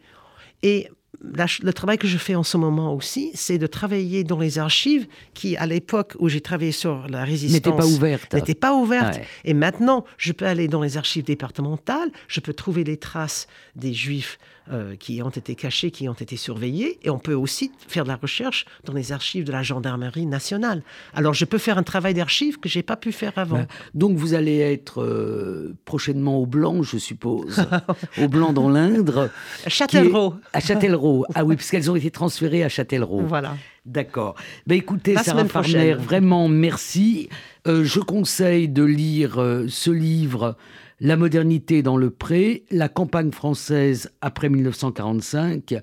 [0.63, 0.89] Et
[1.20, 5.07] le travail que je fais en ce moment aussi, c'est de travailler dans les archives
[5.34, 8.34] qui, à l'époque où j'ai travaillé sur la résistance, n'étaient pas ouvertes.
[8.34, 9.20] N'étaient pas ouvertes.
[9.43, 13.93] Et maintenant, je peux aller dans les archives départementales, je peux trouver les traces des
[13.93, 14.39] juifs
[14.72, 18.09] euh, qui ont été cachés, qui ont été surveillés, et on peut aussi faire de
[18.09, 20.82] la recherche dans les archives de la gendarmerie nationale.
[21.13, 23.65] Alors, je peux faire un travail d'archives que j'ai pas pu faire avant.
[23.95, 27.65] Donc, vous allez être euh, prochainement au Blanc, je suppose,
[28.22, 29.30] au Blanc dans l'Indre.
[29.65, 30.36] À Châtellerault.
[30.53, 31.26] À Châtellerault.
[31.36, 33.24] Ah oui, puisqu'elles ont été transférées à Châtellerault.
[33.26, 33.57] Voilà.
[33.86, 34.36] D'accord.
[34.67, 37.28] Ben écoutez, Sarah Farner, vraiment merci.
[37.67, 39.34] Euh, je conseille de lire
[39.67, 40.55] ce livre
[41.02, 45.76] la modernité dans le pré, la campagne française après 1945.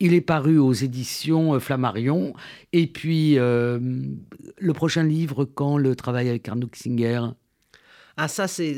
[0.00, 2.32] Il est paru aux éditions euh, Flammarion.
[2.72, 3.78] Et puis, euh,
[4.58, 7.20] le prochain livre, quand le travail avec Arnaud Singer
[8.18, 8.74] ah ça, c'est,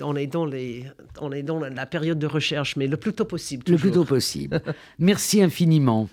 [0.00, 0.84] on, est dans les,
[1.20, 3.62] on est dans la période de recherche, mais le plus tôt possible.
[3.70, 4.62] Le plus tôt possible.
[4.98, 6.08] Merci infiniment.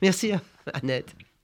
[0.00, 0.30] Merci
[0.74, 1.16] Annette.